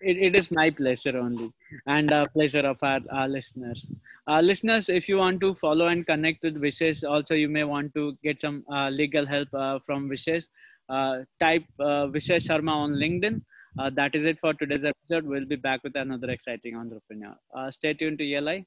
It, 0.00 0.18
it 0.18 0.38
is 0.38 0.50
my 0.50 0.70
pleasure 0.70 1.16
only 1.16 1.52
and 1.86 2.10
a 2.10 2.28
pleasure 2.28 2.66
of 2.66 2.78
our, 2.82 3.00
our 3.10 3.28
listeners. 3.28 3.90
Uh, 4.28 4.40
listeners, 4.40 4.88
if 4.88 5.08
you 5.08 5.18
want 5.18 5.40
to 5.40 5.54
follow 5.54 5.86
and 5.86 6.06
connect 6.06 6.42
with 6.42 6.60
Vishesh, 6.60 7.08
also 7.08 7.34
you 7.34 7.48
may 7.48 7.64
want 7.64 7.94
to 7.94 8.16
get 8.22 8.40
some 8.40 8.64
uh, 8.70 8.88
legal 8.88 9.26
help 9.26 9.48
uh, 9.54 9.78
from 9.86 10.08
Vishesh. 10.08 10.48
Uh, 10.88 11.20
type 11.40 11.64
uh, 11.80 12.06
Vishesh 12.06 12.46
Sharma 12.48 12.72
on 12.72 12.92
LinkedIn. 12.92 13.40
Uh, 13.78 13.90
that 13.90 14.14
is 14.14 14.24
it 14.24 14.38
for 14.38 14.52
today's 14.54 14.84
episode. 14.84 15.24
We'll 15.24 15.46
be 15.46 15.56
back 15.56 15.82
with 15.82 15.96
another 15.96 16.30
exciting 16.30 16.76
entrepreneur. 16.76 17.34
Uh, 17.56 17.70
stay 17.70 17.94
tuned 17.94 18.18
to 18.18 18.34
ELI. 18.34 18.66